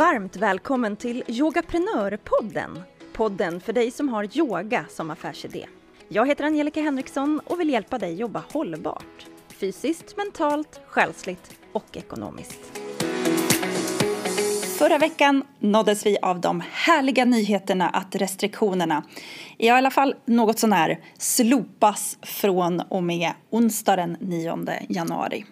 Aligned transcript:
varmt 0.00 0.36
välkommen 0.36 0.96
till 0.96 1.24
Yogaprenörpodden. 1.26 2.82
Podden 3.12 3.60
för 3.60 3.72
dig 3.72 3.90
som 3.90 4.08
har 4.08 4.38
yoga 4.38 4.84
som 4.88 5.10
affärsidé. 5.10 5.66
Jag 6.08 6.26
heter 6.28 6.44
Angelica 6.44 6.80
Henriksson 6.80 7.40
och 7.44 7.60
vill 7.60 7.70
hjälpa 7.70 7.98
dig 7.98 8.14
jobba 8.14 8.42
hållbart. 8.52 9.26
Fysiskt, 9.48 10.16
mentalt, 10.16 10.80
själsligt 10.86 11.60
och 11.72 11.96
ekonomiskt. 11.96 12.80
Förra 14.78 14.98
veckan 14.98 15.44
nåddes 15.58 16.06
vi 16.06 16.18
av 16.22 16.40
de 16.40 16.62
härliga 16.70 17.24
nyheterna 17.24 17.88
att 17.88 18.14
restriktionerna, 18.14 19.04
i 19.58 19.68
alla 19.68 19.90
fall 19.90 20.14
något 20.24 20.58
sånär, 20.58 21.00
slopas 21.18 22.18
från 22.22 22.80
och 22.80 23.02
med 23.02 23.32
onsdag 23.50 23.96
den 23.96 24.16
9 24.20 24.58
januari. 24.88 25.44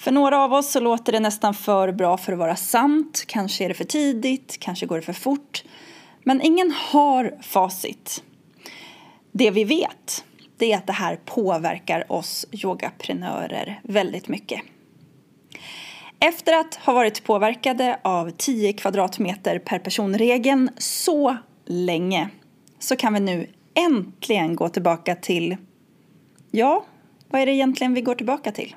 För 0.00 0.10
några 0.10 0.38
av 0.44 0.52
oss 0.52 0.70
så 0.70 0.80
låter 0.80 1.12
det 1.12 1.20
nästan 1.20 1.54
för 1.54 1.92
bra 1.92 2.16
för 2.16 2.32
att 2.32 2.38
vara 2.38 2.56
sant. 2.56 3.24
Kanske 3.26 3.64
är 3.64 3.68
det 3.68 3.74
för 3.74 3.84
tidigt, 3.84 4.56
kanske 4.60 4.86
går 4.86 4.96
det 4.96 5.02
för 5.02 5.12
fort. 5.12 5.64
Men 6.24 6.42
ingen 6.42 6.70
har 6.70 7.34
facit. 7.42 8.22
Det 9.32 9.50
vi 9.50 9.64
vet 9.64 10.24
det 10.56 10.72
är 10.72 10.76
att 10.76 10.86
det 10.86 10.92
här 10.92 11.20
påverkar 11.24 12.12
oss 12.12 12.46
yogaprenörer 12.52 13.80
väldigt 13.84 14.28
mycket. 14.28 14.60
Efter 16.18 16.60
att 16.60 16.74
ha 16.74 16.92
varit 16.92 17.24
påverkade 17.24 18.00
av 18.02 18.30
10 18.30 18.72
kvadratmeter 18.72 19.58
per 19.58 19.78
person-regeln 19.78 20.70
så 20.78 21.36
länge 21.66 22.28
så 22.78 22.96
kan 22.96 23.14
vi 23.14 23.20
nu 23.20 23.46
äntligen 23.74 24.56
gå 24.56 24.68
tillbaka 24.68 25.14
till, 25.14 25.56
ja, 26.50 26.84
vad 27.28 27.40
är 27.40 27.46
det 27.46 27.52
egentligen 27.52 27.94
vi 27.94 28.00
går 28.00 28.14
tillbaka 28.14 28.52
till? 28.52 28.74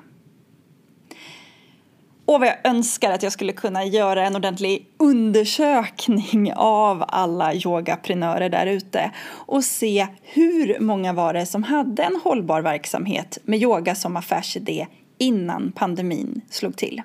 Och 2.26 2.40
vad 2.40 2.48
jag 2.48 2.56
önskar 2.64 3.10
att 3.10 3.22
jag 3.22 3.32
skulle 3.32 3.52
kunna 3.52 3.84
göra 3.84 4.26
en 4.26 4.36
ordentlig 4.36 4.86
undersökning 4.96 6.52
av 6.56 7.04
alla 7.08 7.54
yogaprenörer 7.54 8.48
där 8.48 8.66
ute 8.66 9.10
och 9.26 9.64
se 9.64 10.06
hur 10.22 10.80
många 10.80 11.12
var 11.12 11.34
det 11.34 11.46
som 11.46 11.62
hade 11.62 12.02
en 12.02 12.20
hållbar 12.24 12.62
verksamhet 12.62 13.38
med 13.44 13.62
yoga 13.62 13.94
som 13.94 14.16
affärsidé 14.16 14.86
innan 15.18 15.72
pandemin 15.72 16.40
slog 16.50 16.76
till. 16.76 17.02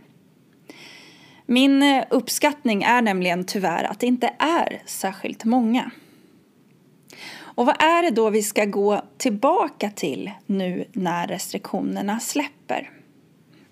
Min 1.46 1.84
eh, 1.84 2.04
uppskattning 2.10 2.84
är 2.84 3.02
nämligen 3.02 3.46
tyvärr 3.46 3.84
att 3.84 4.00
det 4.00 4.08
inte 4.08 4.34
är 4.40 4.82
särskilt 4.86 5.46
många. 5.46 5.92
Och 7.40 7.66
vad 7.66 7.82
är 7.82 8.04
det 8.04 8.10
då 8.10 8.30
vi 8.30 8.44
ska 8.44 8.66
gå 8.66 9.02
tillbaka 9.18 9.90
till 9.90 10.32
nu 10.46 10.86
när 10.94 11.28
restriktionerna 11.28 12.20
släpper? 12.20 12.99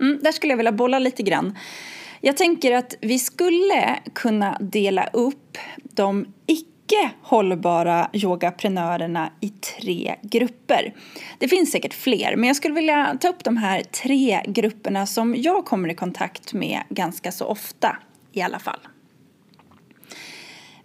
Mm, 0.01 0.19
där 0.21 0.31
skulle 0.31 0.53
jag 0.53 0.57
vilja 0.57 0.71
bolla 0.71 0.99
lite 0.99 1.23
grann. 1.23 1.57
Jag 2.21 2.37
tänker 2.37 2.71
att 2.71 2.95
vi 3.01 3.19
skulle 3.19 3.99
kunna 4.13 4.57
dela 4.61 5.07
upp 5.13 5.57
de 5.83 6.25
icke 6.45 7.09
hållbara 7.21 8.09
yogaprenörerna 8.13 9.31
i 9.41 9.49
tre 9.49 10.15
grupper. 10.21 10.93
Det 11.37 11.47
finns 11.47 11.71
säkert 11.71 11.93
fler, 11.93 12.35
men 12.35 12.47
jag 12.47 12.55
skulle 12.55 12.73
vilja 12.73 13.17
ta 13.21 13.27
upp 13.27 13.43
de 13.43 13.57
här 13.57 13.83
tre 13.83 14.41
grupperna 14.47 15.05
som 15.05 15.35
jag 15.37 15.65
kommer 15.65 15.89
i 15.89 15.95
kontakt 15.95 16.53
med 16.53 16.81
ganska 16.89 17.31
så 17.31 17.45
ofta 17.45 17.97
i 18.31 18.41
alla 18.41 18.59
fall. 18.59 18.79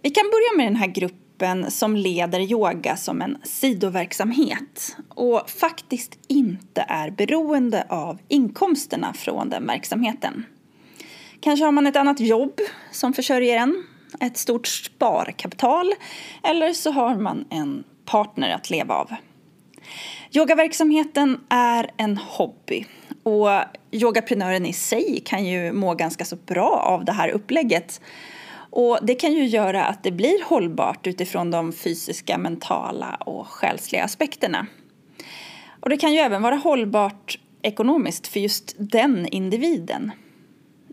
Vi 0.01 0.09
kan 0.09 0.23
börja 0.23 0.57
med 0.57 0.65
den 0.65 0.75
här 0.75 0.87
gruppen 0.87 1.22
gruppen 1.33 1.71
som 1.71 1.95
leder 1.95 2.39
yoga 2.39 2.95
som 2.95 3.21
en 3.21 3.37
sidoverksamhet 3.43 4.97
och 5.09 5.49
faktiskt 5.49 6.19
inte 6.27 6.85
är 6.87 7.11
beroende 7.11 7.85
av 7.89 8.19
inkomsterna 8.27 9.13
från 9.13 9.49
den 9.49 9.67
verksamheten. 9.67 10.45
Kanske 11.39 11.65
har 11.65 11.71
man 11.71 11.87
ett 11.87 11.95
annat 11.95 12.19
jobb 12.19 12.59
som 12.91 13.13
försörjer 13.13 13.57
en, 13.57 13.83
ett 14.19 14.37
stort 14.37 14.67
sparkapital 14.67 15.93
eller 16.43 16.73
så 16.73 16.91
har 16.91 17.15
man 17.15 17.45
en 17.49 17.83
partner 18.05 18.49
att 18.49 18.69
leva 18.69 18.93
av. 18.95 19.11
Yogaverksamheten 20.31 21.39
är 21.49 21.91
en 21.97 22.17
hobby 22.17 22.85
och 23.23 23.49
yogaprenören 23.91 24.65
i 24.65 24.73
sig 24.73 25.21
kan 25.25 25.45
ju 25.45 25.73
må 25.73 25.93
ganska 25.93 26.25
så 26.25 26.35
bra 26.35 26.83
av 26.85 27.05
det 27.05 27.11
här 27.11 27.29
upplägget 27.29 28.01
och 28.75 28.99
det 29.01 29.15
kan 29.15 29.33
ju 29.33 29.45
göra 29.45 29.85
att 29.85 30.03
det 30.03 30.11
blir 30.11 30.43
hållbart 30.45 31.07
utifrån 31.07 31.51
de 31.51 31.73
fysiska, 31.73 32.37
mentala 32.37 33.15
och 33.15 33.47
själsliga 33.47 34.03
aspekterna. 34.03 34.67
Och 35.79 35.89
det 35.89 35.97
kan 35.97 36.13
ju 36.13 36.19
även 36.19 36.41
vara 36.41 36.55
hållbart 36.55 37.39
ekonomiskt 37.61 38.27
för 38.27 38.39
just 38.39 38.75
den 38.77 39.27
individen. 39.27 40.11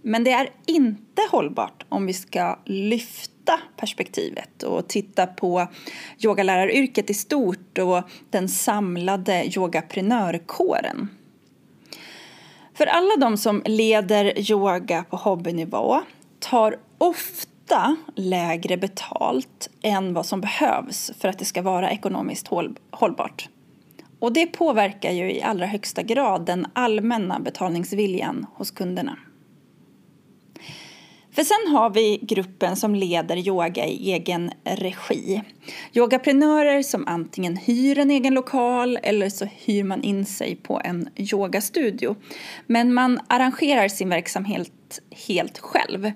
Men 0.02 0.24
det 0.24 0.30
är 0.30 0.50
inte 0.66 1.22
hållbart 1.30 1.84
om 1.88 2.06
vi 2.06 2.12
ska 2.12 2.58
lyfta 2.64 3.60
perspektivet 3.76 4.62
och 4.62 4.88
titta 4.88 5.26
på 5.26 5.66
yogaläraryrket 6.24 7.10
i 7.10 7.14
stort 7.14 7.78
och 7.78 8.02
den 8.30 8.48
samlade 8.48 9.56
yogaprenörkåren. 9.56 11.08
För 12.74 12.86
alla 12.86 13.16
de 13.16 13.36
som 13.36 13.62
leder 13.64 14.50
yoga 14.50 15.04
på 15.10 15.16
hobbynivå 15.16 16.02
tar 16.38 16.76
ofta 16.98 17.49
ofta 17.70 17.96
lägre 18.14 18.76
betalt 18.76 19.70
än 19.82 20.14
vad 20.14 20.26
som 20.26 20.40
behövs 20.40 21.10
för 21.18 21.28
att 21.28 21.38
det 21.38 21.44
ska 21.44 21.62
vara 21.62 21.90
ekonomiskt 21.90 22.48
hållbart. 22.90 23.48
Och 24.18 24.32
det 24.32 24.46
påverkar 24.46 25.10
ju 25.10 25.32
i 25.32 25.42
allra 25.42 25.66
högsta 25.66 26.02
grad 26.02 26.46
den 26.46 26.66
allmänna 26.72 27.40
betalningsviljan 27.40 28.46
hos 28.54 28.70
kunderna. 28.70 29.18
För 31.32 31.42
sen 31.42 31.74
har 31.74 31.90
vi 31.90 32.18
gruppen 32.22 32.76
som 32.76 32.94
leder 32.94 33.36
yoga 33.36 33.86
i 33.86 34.12
egen 34.12 34.50
regi. 34.64 35.42
Yogaprenörer 35.92 36.82
som 36.82 37.06
antingen 37.06 37.56
hyr 37.56 37.98
en 37.98 38.10
egen 38.10 38.34
lokal 38.34 38.98
eller 39.02 39.28
så 39.28 39.44
hyr 39.44 39.84
man 39.84 40.02
in 40.02 40.26
sig 40.26 40.56
på 40.56 40.80
en 40.84 41.08
yogastudio. 41.16 42.16
Men 42.66 42.94
man 42.94 43.20
arrangerar 43.28 43.88
sin 43.88 44.08
verksamhet 44.08 45.00
helt 45.28 45.58
själv. 45.58 46.12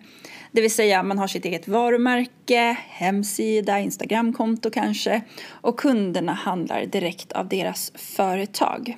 Det 0.55 0.61
vill 0.61 0.75
säga 0.75 1.03
man 1.03 1.19
har 1.19 1.27
sitt 1.27 1.45
eget 1.45 1.69
varumärke, 1.69 2.77
hemsida, 2.89 3.81
Instagramkonto 3.81 4.71
kanske 4.71 5.23
och 5.51 5.79
kunderna 5.79 6.33
handlar 6.33 6.87
direkt 6.87 7.33
av 7.33 7.49
deras 7.49 7.93
företag. 7.95 8.97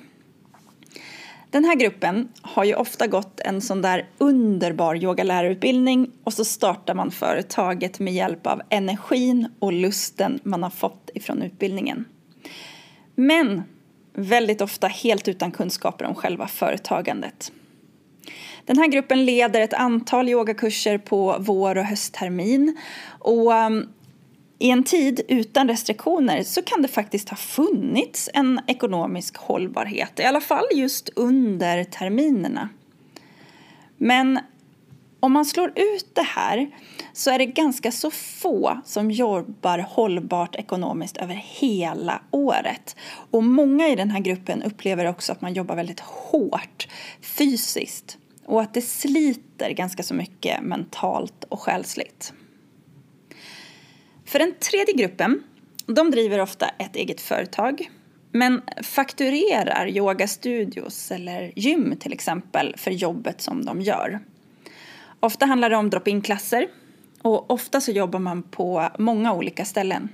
Den 1.49 1.65
här 1.65 1.75
gruppen 1.75 2.29
har 2.41 2.63
ju 2.63 2.75
ofta 2.75 3.07
gått 3.07 3.39
en 3.39 3.61
sån 3.61 3.81
där 3.81 4.09
underbar 4.17 4.95
yogalärarutbildning 4.95 6.11
och 6.23 6.33
så 6.33 6.45
startar 6.45 6.93
man 6.93 7.11
företaget 7.11 7.99
med 7.99 8.13
hjälp 8.13 8.47
av 8.47 8.61
energin 8.69 9.47
och 9.59 9.73
lusten 9.73 10.39
man 10.43 10.63
har 10.63 10.69
fått 10.69 11.09
ifrån 11.13 11.41
utbildningen. 11.41 12.05
Men 13.15 13.63
väldigt 14.13 14.61
ofta 14.61 14.87
helt 14.87 15.27
utan 15.27 15.51
kunskaper 15.51 16.05
om 16.05 16.15
själva 16.15 16.47
företagandet. 16.47 17.51
Den 18.67 18.77
här 18.77 18.87
gruppen 18.87 19.25
leder 19.25 19.61
ett 19.61 19.73
antal 19.73 20.29
yogakurser 20.29 20.97
på 20.97 21.35
vår 21.39 21.77
och 21.77 21.83
hösttermin. 21.83 22.77
Och 23.19 23.53
um, 23.53 23.89
i 24.59 24.69
en 24.69 24.83
tid 24.83 25.21
utan 25.27 25.67
restriktioner 25.67 26.43
så 26.43 26.61
kan 26.61 26.81
det 26.81 26.87
faktiskt 26.87 27.29
ha 27.29 27.37
funnits 27.37 28.29
en 28.33 28.61
ekonomisk 28.67 29.37
hållbarhet, 29.37 30.19
i 30.19 30.23
alla 30.23 30.41
fall 30.41 30.65
just 30.73 31.09
under 31.15 31.83
terminerna. 31.83 32.69
Men 33.97 34.39
om 35.19 35.31
man 35.31 35.45
slår 35.45 35.73
ut 35.75 36.15
det 36.15 36.27
här 36.35 36.71
så 37.13 37.31
är 37.31 37.37
det 37.37 37.45
ganska 37.45 37.91
så 37.91 38.11
få 38.11 38.81
som 38.85 39.11
jobbar 39.11 39.79
hållbart 39.89 40.55
ekonomiskt 40.55 41.17
över 41.17 41.35
hela 41.35 42.21
året. 42.31 42.95
Och 43.31 43.43
många 43.43 43.87
i 43.87 43.95
den 43.95 44.11
här 44.11 44.19
gruppen 44.19 44.63
upplever 44.63 45.05
också 45.05 45.31
att 45.31 45.41
man 45.41 45.53
jobbar 45.53 45.75
väldigt 45.75 45.99
hårt 45.99 46.87
fysiskt 47.21 48.17
och 48.47 48.61
att 48.61 48.73
det 48.73 48.81
sliter 48.81 49.71
ganska 49.71 50.03
så 50.03 50.13
mycket 50.13 50.63
mentalt 50.63 51.43
och 51.49 51.59
själsligt. 51.59 52.33
För 54.25 54.39
den 54.39 54.53
tredje 54.59 54.93
gruppen, 54.93 55.43
de 55.85 56.11
driver 56.11 56.39
ofta 56.39 56.67
ett 56.67 56.95
eget 56.95 57.21
företag 57.21 57.89
men 58.31 58.61
fakturerar 58.83 59.87
yogastudios 59.87 61.11
eller 61.11 61.51
gym 61.55 61.95
till 61.99 62.13
exempel 62.13 62.75
för 62.77 62.91
jobbet 62.91 63.41
som 63.41 63.65
de 63.65 63.81
gör. 63.81 64.19
Ofta 65.19 65.45
handlar 65.45 65.69
det 65.69 65.75
om 65.75 65.89
drop-in-klasser 65.89 66.67
och 67.21 67.51
ofta 67.51 67.81
så 67.81 67.91
jobbar 67.91 68.19
man 68.19 68.43
på 68.43 68.89
många 68.99 69.33
olika 69.33 69.65
ställen. 69.65 70.09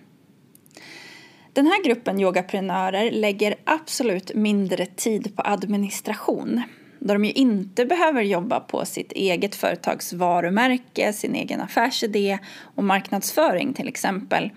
Den 1.54 1.66
här 1.66 1.84
gruppen 1.84 2.20
yogaprenörer 2.20 3.12
lägger 3.12 3.56
absolut 3.64 4.36
mindre 4.36 4.86
tid 4.86 5.36
på 5.36 5.42
administration 5.46 6.62
då 7.06 7.14
de 7.14 7.26
ju 7.26 7.32
inte 7.32 7.86
behöver 7.86 8.22
jobba 8.22 8.60
på 8.60 8.86
sitt 8.86 9.12
eget 9.12 9.56
företags 9.56 10.14
varumärke, 10.14 11.14
sin 11.14 11.36
egen 11.36 11.62
affärsidé 11.62 12.40
och 12.76 12.84
marknadsföring 12.84 13.74
till 13.74 13.88
exempel. 13.88 14.50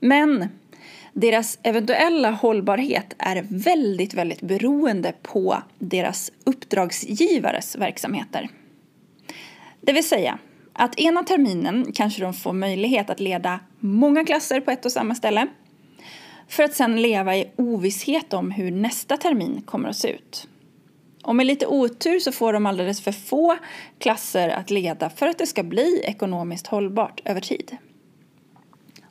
Men 0.00 0.48
deras 1.12 1.58
eventuella 1.62 2.30
hållbarhet 2.30 3.14
är 3.18 3.46
väldigt, 3.48 4.14
väldigt 4.14 4.40
beroende 4.40 5.12
på 5.22 5.62
deras 5.78 6.32
uppdragsgivares 6.44 7.76
verksamheter. 7.76 8.48
Det 9.80 9.92
vill 9.92 10.08
säga 10.08 10.38
Att 10.72 10.98
ena 10.98 11.22
terminen 11.22 11.92
kanske 11.94 12.22
de 12.22 12.34
får 12.34 12.52
möjlighet 12.52 13.10
att 13.10 13.20
leda 13.20 13.60
många 13.78 14.24
klasser 14.24 14.60
på 14.60 14.70
ett 14.70 14.84
och 14.84 14.92
samma 14.92 15.14
ställe 15.14 15.46
för 16.48 16.62
att 16.62 16.74
sen 16.74 17.02
leva 17.02 17.36
i 17.36 17.50
ovisshet 17.56 18.32
om 18.32 18.50
hur 18.50 18.70
nästa 18.70 19.16
termin 19.16 19.62
kommer 19.66 19.88
att 19.88 19.96
se 19.96 20.08
ut. 20.12 20.48
Och 21.28 21.36
med 21.36 21.46
lite 21.46 21.66
otur 21.66 22.18
så 22.18 22.32
får 22.32 22.52
de 22.52 22.66
alldeles 22.66 23.00
för 23.00 23.12
få 23.12 23.56
klasser 23.98 24.48
att 24.48 24.70
leda 24.70 25.10
för 25.10 25.26
att 25.26 25.38
det 25.38 25.46
ska 25.46 25.62
bli 25.62 26.00
ekonomiskt 26.04 26.66
hållbart 26.66 27.20
över 27.24 27.40
tid. 27.40 27.76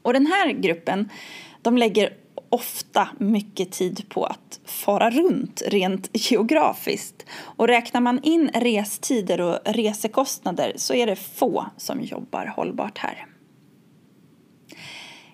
Och 0.01 0.13
den 0.13 0.25
här 0.25 0.51
gruppen, 0.51 1.09
de 1.61 1.77
lägger 1.77 2.13
ofta 2.49 3.09
mycket 3.19 3.71
tid 3.71 4.09
på 4.09 4.25
att 4.25 4.59
fara 4.65 5.09
runt 5.09 5.61
rent 5.67 6.09
geografiskt. 6.13 7.25
Och 7.39 7.67
räknar 7.67 8.01
man 8.01 8.23
in 8.23 8.49
restider 8.53 9.41
och 9.41 9.59
resekostnader 9.65 10.73
så 10.75 10.93
är 10.93 11.07
det 11.07 11.15
få 11.15 11.65
som 11.77 12.01
jobbar 12.01 12.45
hållbart 12.45 12.97
här. 12.97 13.25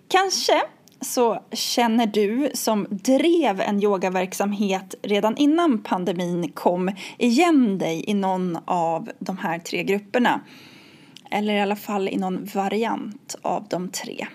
Kanske 0.08 0.62
så 1.04 1.40
känner 1.52 2.08
du 2.08 2.52
som 2.54 2.88
drev 2.90 3.62
en 3.62 3.84
yogaverksamhet 3.84 4.96
redan 5.02 5.38
innan 5.38 5.84
pandemin 5.84 6.52
kom 6.52 6.92
igen 7.18 7.78
dig 7.78 8.04
i 8.08 8.14
någon 8.14 8.58
av 8.66 9.12
de 9.20 9.38
här 9.38 9.60
tre 9.60 9.84
grupperna. 9.84 10.42
Eller 11.32 11.54
i 11.54 11.62
alla 11.62 11.76
fall 11.76 12.10
i 12.10 12.18
någon 12.18 12.46
variant 12.54 13.36
av 13.42 13.68
de 13.70 13.90
tre. 13.90 14.28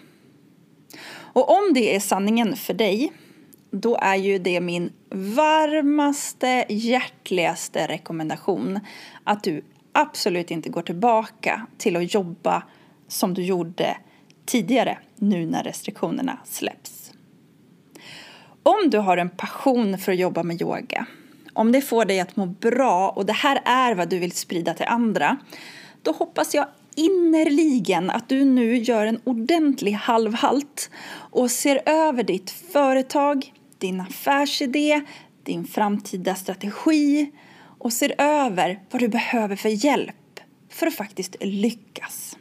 Och 1.11 1.51
om 1.51 1.75
det 1.75 1.95
är 1.95 2.01
sanningen 2.01 2.57
för 2.57 2.75
dig, 2.75 3.13
då 3.71 3.97
är 3.97 4.17
ju 4.17 4.39
det 4.39 4.61
min 4.61 4.93
varmaste, 5.11 6.65
hjärtligaste 6.69 7.87
rekommendation 7.87 8.81
att 9.25 9.45
du 9.45 9.65
absolut 9.93 10.51
inte 10.51 10.69
går 10.69 10.83
tillbaka 10.83 11.67
till 11.79 11.97
att 11.97 12.15
jobba 12.15 12.63
som 13.09 13.35
du 13.35 13.43
gjorde 13.43 13.97
tidigare, 14.49 14.99
nu 15.17 15.47
när 15.47 15.63
restriktionerna 15.63 16.39
släpps. 16.45 17.13
Om 18.63 18.91
du 18.91 18.99
har 18.99 19.17
en 19.17 19.31
passion 19.31 19.99
för 19.99 20.13
att 20.13 20.19
jobba 20.19 20.43
med 20.43 20.63
yoga, 20.63 21.07
om 21.53 21.73
det 21.73 21.81
får 21.81 22.05
dig 22.05 22.21
att 22.21 22.37
må 22.37 22.47
bra 22.47 23.11
och 23.11 23.27
det 23.27 23.33
här 23.33 23.61
är 23.65 23.95
vad 23.95 24.09
du 24.09 24.19
vill 24.19 24.33
sprida 24.33 24.75
till 24.75 24.87
andra, 24.87 25.37
då 26.03 26.13
hoppas 26.13 26.55
jag 26.55 26.67
innerligen 26.95 28.11
att 28.11 28.29
du 28.29 28.45
nu 28.45 28.77
gör 28.77 29.07
en 29.07 29.21
ordentlig 29.25 29.93
halvhalt 29.93 30.91
och 31.11 31.51
ser 31.51 31.81
över 31.87 32.23
ditt 32.23 32.51
företag, 32.51 33.53
din 33.79 34.01
affärsidé, 34.01 35.01
din 35.43 35.65
framtida 35.65 36.35
strategi 36.35 37.33
och 37.79 37.93
ser 37.93 38.15
över 38.19 38.81
vad 38.91 39.03
du 39.03 39.09
behöver 39.09 39.57
för 39.57 39.85
hjälp 39.85 40.41
för 40.69 40.87
att 40.87 40.95
faktiskt 40.95 41.37
lyckas. 41.41 42.37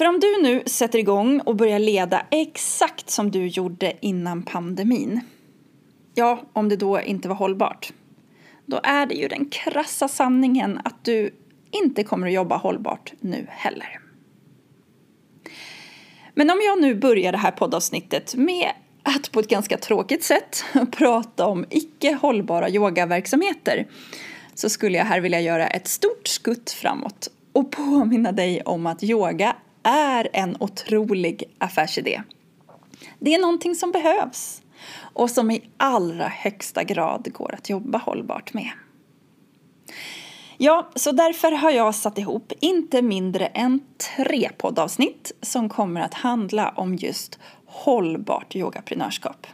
För 0.00 0.08
om 0.08 0.20
du 0.20 0.42
nu 0.42 0.62
sätter 0.66 0.98
igång 0.98 1.40
och 1.40 1.56
börjar 1.56 1.78
leda 1.78 2.26
exakt 2.30 3.10
som 3.10 3.30
du 3.30 3.46
gjorde 3.46 3.92
innan 4.00 4.42
pandemin, 4.42 5.20
ja, 6.14 6.42
om 6.52 6.68
det 6.68 6.76
då 6.76 7.00
inte 7.00 7.28
var 7.28 7.34
hållbart, 7.34 7.92
då 8.66 8.80
är 8.82 9.06
det 9.06 9.14
ju 9.14 9.28
den 9.28 9.48
krassa 9.50 10.08
sanningen 10.08 10.80
att 10.84 11.04
du 11.04 11.34
inte 11.70 12.04
kommer 12.04 12.26
att 12.26 12.32
jobba 12.32 12.56
hållbart 12.56 13.12
nu 13.20 13.46
heller. 13.48 14.00
Men 16.34 16.50
om 16.50 16.58
jag 16.66 16.80
nu 16.80 16.94
börjar 16.94 17.32
det 17.32 17.38
här 17.38 17.50
poddavsnittet 17.50 18.34
med 18.34 18.70
att 19.02 19.32
på 19.32 19.40
ett 19.40 19.48
ganska 19.48 19.78
tråkigt 19.78 20.24
sätt 20.24 20.64
prata 20.92 21.46
om 21.46 21.64
icke 21.70 22.18
hållbara 22.22 22.70
yogaverksamheter 22.70 23.86
så 24.54 24.68
skulle 24.68 24.98
jag 24.98 25.04
här 25.04 25.20
vilja 25.20 25.40
göra 25.40 25.66
ett 25.66 25.88
stort 25.88 26.28
skutt 26.28 26.70
framåt 26.70 27.28
och 27.52 27.70
påminna 27.70 28.32
dig 28.32 28.62
om 28.62 28.86
att 28.86 29.02
yoga 29.02 29.56
är 29.82 30.28
en 30.32 30.56
otrolig 30.60 31.44
affärsidé. 31.58 32.22
Det 33.18 33.34
är 33.34 33.40
någonting 33.40 33.74
som 33.74 33.92
behövs 33.92 34.62
och 34.98 35.30
som 35.30 35.50
i 35.50 35.70
allra 35.76 36.28
högsta 36.28 36.84
grad 36.84 37.32
går 37.32 37.54
att 37.54 37.70
jobba 37.70 37.98
hållbart 37.98 38.54
med. 38.54 38.70
Ja, 40.58 40.90
så 40.94 41.12
därför 41.12 41.52
har 41.52 41.70
jag 41.70 41.94
satt 41.94 42.18
ihop 42.18 42.52
inte 42.60 43.02
mindre 43.02 43.46
än 43.46 43.80
tre 44.16 44.50
poddavsnitt 44.56 45.32
som 45.42 45.68
kommer 45.68 46.00
att 46.00 46.14
handla 46.14 46.68
om 46.68 46.94
just 46.94 47.38
hållbart 47.66 48.56
yogaprenörskap. 48.56 49.46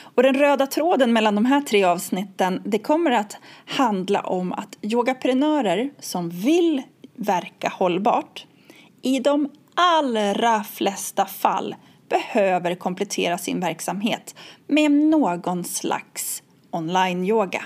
Och 0.00 0.22
den 0.22 0.34
röda 0.34 0.66
tråden 0.66 1.12
mellan 1.12 1.34
de 1.34 1.44
här 1.44 1.60
tre 1.60 1.84
avsnitten 1.84 2.62
det 2.64 2.78
kommer 2.78 3.10
att 3.10 3.36
handla 3.66 4.20
om 4.20 4.52
att 4.52 4.78
yogaprenörer 4.82 5.90
som 5.98 6.30
vill 6.30 6.82
verka 7.14 7.68
hållbart 7.68 8.46
i 9.02 9.18
de 9.18 9.48
allra 9.74 10.64
flesta 10.64 11.26
fall 11.26 11.74
behöver 12.08 12.74
komplettera 12.74 13.38
sin 13.38 13.60
verksamhet 13.60 14.34
med 14.66 14.90
någon 14.90 15.64
slags 15.64 16.42
online-yoga. 16.70 17.64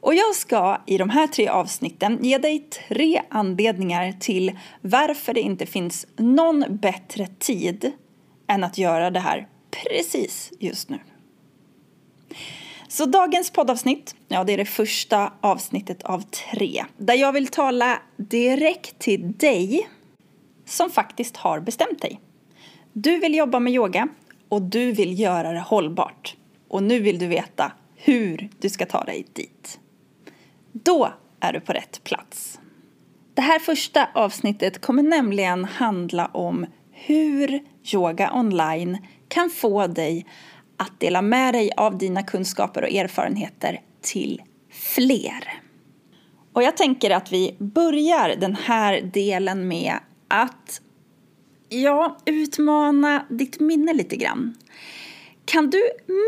Och 0.00 0.14
jag 0.14 0.34
ska 0.34 0.80
i 0.86 0.98
de 0.98 1.10
här 1.10 1.26
tre 1.26 1.48
avsnitten 1.48 2.24
ge 2.24 2.38
dig 2.38 2.58
tre 2.88 3.22
anledningar 3.30 4.12
till 4.12 4.58
varför 4.80 5.34
det 5.34 5.40
inte 5.40 5.66
finns 5.66 6.06
någon 6.16 6.64
bättre 6.68 7.26
tid 7.26 7.92
än 8.46 8.64
att 8.64 8.78
göra 8.78 9.10
det 9.10 9.20
här 9.20 9.48
precis 9.70 10.52
just 10.58 10.88
nu. 10.88 10.98
Så 12.88 13.06
dagens 13.06 13.50
poddavsnitt, 13.50 14.14
ja 14.28 14.44
det 14.44 14.52
är 14.52 14.56
det 14.56 14.64
första 14.64 15.32
avsnittet 15.40 16.02
av 16.02 16.20
tre, 16.20 16.84
där 16.96 17.14
jag 17.14 17.32
vill 17.32 17.48
tala 17.48 17.98
direkt 18.16 18.98
till 18.98 19.32
dig 19.32 19.88
som 20.64 20.90
faktiskt 20.90 21.36
har 21.36 21.60
bestämt 21.60 22.02
dig. 22.02 22.20
Du 22.92 23.18
vill 23.18 23.34
jobba 23.34 23.60
med 23.60 23.72
yoga 23.72 24.08
och 24.48 24.62
du 24.62 24.92
vill 24.92 25.20
göra 25.20 25.52
det 25.52 25.60
hållbart. 25.60 26.36
Och 26.68 26.82
nu 26.82 27.00
vill 27.00 27.18
du 27.18 27.26
veta 27.26 27.72
hur 27.96 28.48
du 28.58 28.68
ska 28.68 28.86
ta 28.86 29.04
dig 29.04 29.26
dit. 29.32 29.80
Då 30.72 31.12
är 31.40 31.52
du 31.52 31.60
på 31.60 31.72
rätt 31.72 32.04
plats. 32.04 32.60
Det 33.34 33.42
här 33.42 33.58
första 33.58 34.08
avsnittet 34.14 34.80
kommer 34.80 35.02
nämligen 35.02 35.64
handla 35.64 36.26
om 36.26 36.66
hur 36.90 37.60
yoga 37.94 38.32
online 38.34 38.98
kan 39.28 39.50
få 39.50 39.86
dig 39.86 40.26
att 40.78 41.00
dela 41.00 41.22
med 41.22 41.54
dig 41.54 41.70
av 41.76 41.98
dina 41.98 42.22
kunskaper 42.22 42.82
och 42.82 42.90
erfarenheter 42.90 43.80
till 44.00 44.42
fler. 44.70 45.62
Och 46.52 46.62
jag 46.62 46.76
tänker 46.76 47.10
att 47.10 47.32
vi 47.32 47.56
börjar 47.58 48.36
den 48.36 48.54
här 48.54 49.00
delen 49.00 49.68
med 49.68 49.94
att 50.28 50.80
ja, 51.68 52.16
utmana 52.24 53.26
ditt 53.30 53.60
minne 53.60 53.92
lite 53.92 54.16
grann. 54.16 54.54
Kan 55.44 55.70
du 55.70 55.82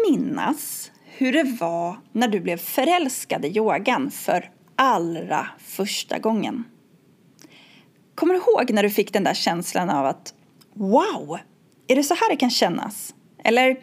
minnas 0.09 0.90
hur 1.04 1.33
det 1.33 1.57
var 1.61 1.97
när 2.12 2.28
du 2.28 2.40
blev 2.40 2.57
förälskad 2.57 3.45
i 3.45 3.49
yogan 3.49 4.11
för 4.11 4.50
allra 4.76 5.47
första 5.59 6.19
gången? 6.19 6.64
Kommer 8.14 8.35
du 8.35 8.40
ihåg 8.40 8.71
när 8.71 8.83
du 8.83 8.90
fick 8.90 9.12
den 9.12 9.25
där 9.25 9.35
känslan 9.35 9.90
av 9.90 10.07
att 10.07 10.35
wow, 10.75 11.38
är 11.88 11.97
det 11.97 12.02
så 12.02 12.14
här 12.14 12.30
det 12.30 12.37
kan 12.37 12.50
kännas? 12.50 13.14
Eller 13.45 13.76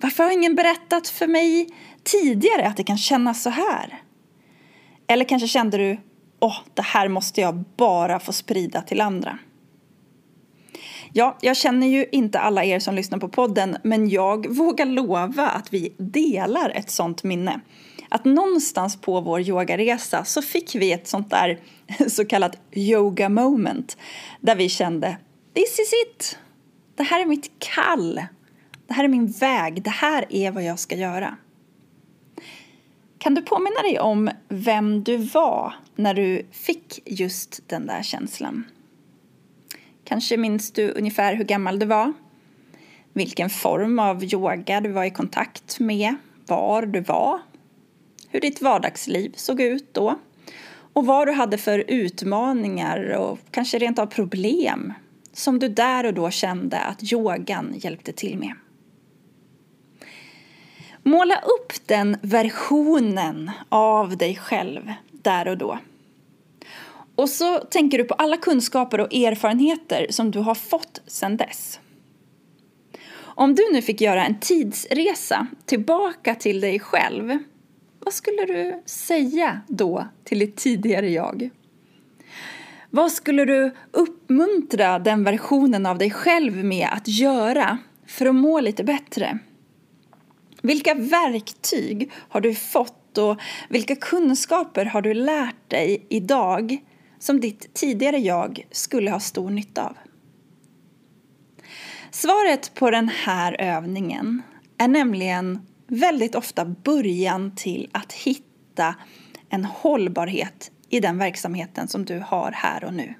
varför 0.00 0.24
har 0.24 0.30
ingen 0.30 0.54
berättat 0.54 1.08
för 1.08 1.26
mig 1.26 1.68
tidigare 2.04 2.66
att 2.66 2.76
det 2.76 2.84
kan 2.84 2.98
kännas 2.98 3.42
så 3.42 3.50
här? 3.50 4.02
Eller 5.06 5.24
kanske 5.24 5.48
kände 5.48 5.78
du 5.78 5.98
åh, 6.40 6.56
det 6.74 6.82
här 6.82 7.08
måste 7.08 7.40
jag 7.40 7.64
bara 7.76 8.20
få 8.20 8.32
sprida 8.32 8.82
till 8.82 9.00
andra. 9.00 9.38
Ja, 11.12 11.38
jag 11.40 11.56
känner 11.56 11.86
ju 11.86 12.06
inte 12.12 12.38
alla 12.38 12.64
er 12.64 12.78
som 12.78 12.94
lyssnar 12.94 13.18
på 13.18 13.28
podden 13.28 13.76
men 13.84 14.08
jag 14.08 14.54
vågar 14.54 14.86
lova 14.86 15.48
att 15.48 15.72
vi 15.72 15.94
delar 15.98 16.70
ett 16.70 16.90
sånt 16.90 17.22
minne. 17.22 17.60
Att 18.08 18.24
någonstans 18.24 19.00
på 19.00 19.20
vår 19.20 19.40
yogaresa 19.40 20.24
så 20.24 20.42
fick 20.42 20.74
vi 20.74 20.92
ett 20.92 21.08
sånt 21.08 21.30
där 21.30 21.60
så 22.08 22.24
kallat 22.24 22.58
yoga 22.72 23.28
moment 23.28 23.96
där 24.40 24.56
vi 24.56 24.68
kände 24.68 25.16
this 25.54 25.78
is 25.78 25.92
it! 26.06 26.38
Det 26.96 27.02
här 27.02 27.20
är 27.20 27.26
mitt 27.26 27.50
kall. 27.58 28.20
Det 28.90 28.94
här 28.94 29.04
är 29.04 29.08
min 29.08 29.26
väg. 29.26 29.82
Det 29.82 29.90
här 29.90 30.24
är 30.30 30.50
vad 30.50 30.64
jag 30.64 30.78
ska 30.78 30.96
göra. 30.96 31.36
Kan 33.18 33.34
du 33.34 33.42
påminna 33.42 33.82
dig 33.82 34.00
om 34.00 34.30
vem 34.48 35.04
du 35.04 35.16
var 35.16 35.74
när 35.96 36.14
du 36.14 36.46
fick 36.50 37.02
just 37.04 37.68
den 37.68 37.86
där 37.86 38.02
känslan? 38.02 38.64
Kanske 40.04 40.36
minns 40.36 40.72
du 40.72 40.90
ungefär 40.90 41.34
hur 41.34 41.44
gammal 41.44 41.78
du 41.78 41.86
var? 41.86 42.12
Vilken 43.12 43.50
form 43.50 43.98
av 43.98 44.24
yoga 44.24 44.80
du 44.80 44.88
var 44.88 45.04
i 45.04 45.10
kontakt 45.10 45.80
med? 45.80 46.14
Var 46.46 46.82
du 46.82 47.00
var? 47.00 47.40
Hur 48.28 48.40
ditt 48.40 48.62
vardagsliv 48.62 49.32
såg 49.36 49.60
ut 49.60 49.94
då? 49.94 50.18
Och 50.92 51.06
vad 51.06 51.28
du 51.28 51.32
hade 51.32 51.58
för 51.58 51.84
utmaningar 51.88 53.16
och 53.16 53.38
kanske 53.50 53.78
rent 53.78 53.98
av 53.98 54.06
problem 54.06 54.92
som 55.32 55.58
du 55.58 55.68
där 55.68 56.06
och 56.06 56.14
då 56.14 56.30
kände 56.30 56.78
att 56.80 57.12
yogan 57.12 57.74
hjälpte 57.76 58.12
till 58.12 58.38
med. 58.38 58.54
Måla 61.02 61.34
upp 61.34 61.72
den 61.86 62.16
versionen 62.22 63.50
av 63.68 64.16
dig 64.16 64.36
själv 64.36 64.92
där 65.12 65.48
och 65.48 65.58
då. 65.58 65.78
Och 67.14 67.28
så 67.28 67.58
tänker 67.58 67.98
du 67.98 68.04
på 68.04 68.14
alla 68.14 68.36
kunskaper 68.36 69.00
och 69.00 69.14
erfarenheter 69.14 70.06
som 70.10 70.30
du 70.30 70.38
har 70.38 70.54
fått 70.54 71.02
sedan 71.06 71.36
dess. 71.36 71.80
Om 73.18 73.54
du 73.54 73.62
nu 73.72 73.82
fick 73.82 74.00
göra 74.00 74.26
en 74.26 74.40
tidsresa 74.40 75.46
tillbaka 75.66 76.34
till 76.34 76.60
dig 76.60 76.80
själv, 76.80 77.38
vad 78.04 78.14
skulle 78.14 78.44
du 78.46 78.82
säga 78.86 79.60
då 79.68 80.06
till 80.24 80.38
ditt 80.38 80.56
tidigare 80.56 81.10
jag? 81.10 81.50
Vad 82.90 83.12
skulle 83.12 83.44
du 83.44 83.74
uppmuntra 83.90 84.98
den 84.98 85.24
versionen 85.24 85.86
av 85.86 85.98
dig 85.98 86.10
själv 86.10 86.64
med 86.64 86.88
att 86.92 87.08
göra 87.08 87.78
för 88.06 88.26
att 88.26 88.34
må 88.34 88.60
lite 88.60 88.84
bättre? 88.84 89.38
Vilka 90.62 90.94
verktyg 90.94 92.10
har 92.28 92.40
du 92.40 92.54
fått 92.54 93.18
och 93.18 93.40
vilka 93.68 93.96
kunskaper 93.96 94.84
har 94.84 95.02
du 95.02 95.14
lärt 95.14 95.70
dig 95.70 96.06
idag 96.08 96.78
som 97.18 97.40
ditt 97.40 97.74
tidigare 97.74 98.18
jag 98.18 98.66
skulle 98.70 99.10
ha 99.10 99.20
stor 99.20 99.50
nytta 99.50 99.86
av? 99.86 99.96
Svaret 102.10 102.74
på 102.74 102.90
den 102.90 103.08
här 103.08 103.56
övningen 103.60 104.42
är 104.78 104.88
nämligen 104.88 105.66
väldigt 105.86 106.34
ofta 106.34 106.64
början 106.64 107.54
till 107.56 107.88
att 107.92 108.12
hitta 108.12 108.94
en 109.48 109.64
hållbarhet 109.64 110.70
i 110.88 111.00
den 111.00 111.18
verksamheten 111.18 111.88
som 111.88 112.04
du 112.04 112.22
har 112.26 112.52
här 112.52 112.84
och 112.84 112.94
nu. 112.94 113.14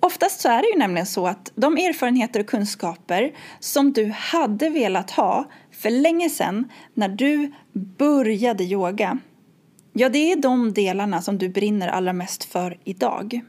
Oftast 0.00 0.40
så 0.40 0.48
är 0.48 0.62
det 0.62 0.68
ju 0.68 0.78
nämligen 0.78 1.06
så 1.06 1.26
att 1.26 1.52
de 1.54 1.76
erfarenheter 1.76 2.40
och 2.40 2.46
kunskaper 2.46 3.32
som 3.60 3.92
du 3.92 4.12
hade 4.16 4.70
velat 4.70 5.10
ha 5.10 5.50
för 5.76 5.90
länge 5.90 6.30
sedan 6.30 6.72
när 6.94 7.08
du 7.08 7.52
började 7.72 8.64
yoga, 8.64 9.18
ja 9.92 10.08
det 10.08 10.32
är 10.32 10.36
de 10.36 10.72
delarna 10.72 11.22
som 11.22 11.38
du 11.38 11.48
brinner 11.48 11.88
allra 11.88 12.12
mest 12.12 12.44
för 12.44 12.78
idag. 12.84 13.40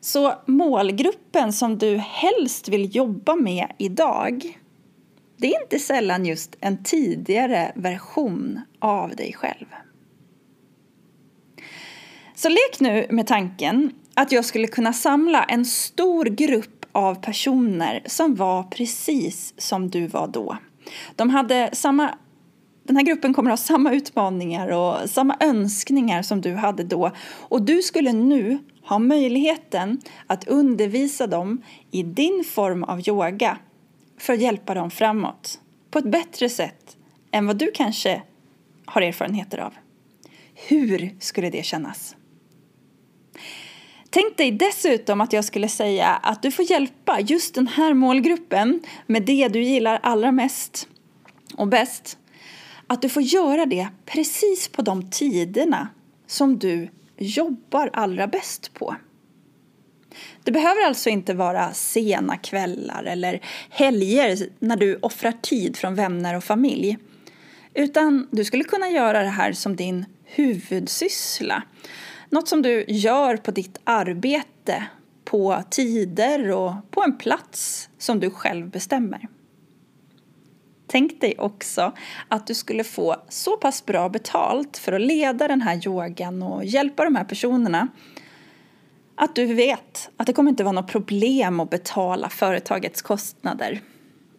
Så 0.00 0.34
målgruppen 0.46 1.52
som 1.52 1.78
du 1.78 1.96
helst 1.96 2.68
vill 2.68 2.96
jobba 2.96 3.36
med 3.36 3.72
idag 3.78 4.56
det 5.36 5.54
är 5.54 5.62
inte 5.62 5.78
sällan 5.78 6.26
just 6.26 6.56
en 6.60 6.82
tidigare 6.82 7.72
version 7.74 8.60
av 8.78 9.16
dig 9.16 9.32
själv. 9.32 9.66
Så 12.34 12.48
lek 12.48 12.80
nu 12.80 13.06
med 13.10 13.26
tanken 13.26 13.92
att 14.14 14.32
jag 14.32 14.44
skulle 14.44 14.66
kunna 14.66 14.92
samla 14.92 15.44
en 15.44 15.64
stor 15.64 16.24
grupp 16.24 16.75
av 16.96 17.14
personer 17.14 18.02
som 18.06 18.34
var 18.34 18.62
precis 18.62 19.54
som 19.56 19.90
du 19.90 20.06
var 20.06 20.28
då. 20.28 20.56
De 21.16 21.30
hade 21.30 21.70
samma 21.72 22.14
den 22.84 22.96
här 22.96 23.04
gruppen 23.04 23.34
kommer 23.34 23.50
ha 23.50 23.56
samma 23.56 23.92
utmaningar 23.92 24.68
och 24.68 25.10
samma 25.10 25.36
önskningar 25.40 26.22
som 26.22 26.40
du 26.40 26.54
hade 26.54 26.84
då. 26.84 27.10
Och 27.26 27.62
du 27.62 27.82
skulle 27.82 28.12
nu 28.12 28.58
ha 28.82 28.98
möjligheten 28.98 30.00
att 30.26 30.48
undervisa 30.48 31.26
dem 31.26 31.62
i 31.90 32.02
din 32.02 32.44
form 32.44 32.84
av 32.84 33.08
yoga 33.08 33.58
för 34.18 34.32
att 34.32 34.40
hjälpa 34.40 34.74
dem 34.74 34.90
framåt 34.90 35.60
på 35.90 35.98
ett 35.98 36.10
bättre 36.10 36.48
sätt 36.48 36.96
än 37.30 37.46
vad 37.46 37.56
du 37.56 37.70
kanske 37.74 38.22
har 38.84 39.02
erfarenheter 39.02 39.58
av. 39.58 39.74
Hur 40.54 41.16
skulle 41.20 41.50
det 41.50 41.64
kännas? 41.64 42.16
Tänk 44.16 44.36
dig 44.36 44.50
dessutom 44.50 45.20
att 45.20 45.32
jag 45.32 45.44
skulle 45.44 45.68
säga 45.68 46.06
att 46.06 46.42
du 46.42 46.50
får 46.50 46.70
hjälpa 46.70 47.20
just 47.20 47.54
den 47.54 47.66
här 47.66 47.94
målgruppen 47.94 48.82
med 49.06 49.22
det 49.22 49.48
du 49.48 49.62
gillar 49.62 50.00
allra 50.02 50.32
mest 50.32 50.88
och 51.56 51.68
bäst. 51.68 52.18
Att 52.86 53.02
du 53.02 53.08
får 53.08 53.22
göra 53.22 53.66
det 53.66 53.88
precis 54.06 54.68
på 54.68 54.82
de 54.82 55.10
tiderna 55.10 55.88
som 56.26 56.58
du 56.58 56.88
jobbar 57.18 57.90
allra 57.92 58.26
bäst 58.26 58.74
på. 58.74 58.96
Det 60.44 60.52
behöver 60.52 60.86
alltså 60.86 61.10
inte 61.10 61.34
vara 61.34 61.72
sena 61.72 62.36
kvällar 62.36 63.04
eller 63.04 63.40
helger 63.70 64.48
när 64.58 64.76
du 64.76 64.98
offrar 65.02 65.32
tid 65.32 65.76
från 65.76 65.94
vänner 65.94 66.36
och 66.36 66.44
familj. 66.44 66.98
Utan 67.74 68.28
du 68.30 68.44
skulle 68.44 68.64
kunna 68.64 68.88
göra 68.90 69.22
det 69.22 69.28
här 69.28 69.52
som 69.52 69.76
din 69.76 70.04
huvudsyssla. 70.24 71.62
Något 72.30 72.48
som 72.48 72.62
du 72.62 72.84
gör 72.88 73.36
på 73.36 73.50
ditt 73.50 73.78
arbete, 73.84 74.86
på 75.24 75.62
tider 75.70 76.50
och 76.50 76.72
på 76.90 77.02
en 77.02 77.18
plats 77.18 77.88
som 77.98 78.20
du 78.20 78.30
själv 78.30 78.70
bestämmer. 78.70 79.28
Tänk 80.86 81.20
dig 81.20 81.34
också 81.38 81.92
att 82.28 82.46
du 82.46 82.54
skulle 82.54 82.84
få 82.84 83.16
så 83.28 83.56
pass 83.56 83.86
bra 83.86 84.08
betalt 84.08 84.78
för 84.78 84.92
att 84.92 85.00
leda 85.00 85.48
den 85.48 85.60
här 85.60 85.86
yogan 85.86 86.42
och 86.42 86.64
hjälpa 86.64 87.04
de 87.04 87.16
här 87.16 87.24
personerna 87.24 87.88
att 89.16 89.34
du 89.34 89.54
vet 89.54 90.10
att 90.16 90.26
det 90.26 90.32
kommer 90.32 90.50
inte 90.50 90.64
vara 90.64 90.72
något 90.72 90.92
problem 90.92 91.60
att 91.60 91.70
betala 91.70 92.28
företagets 92.28 93.02
kostnader. 93.02 93.80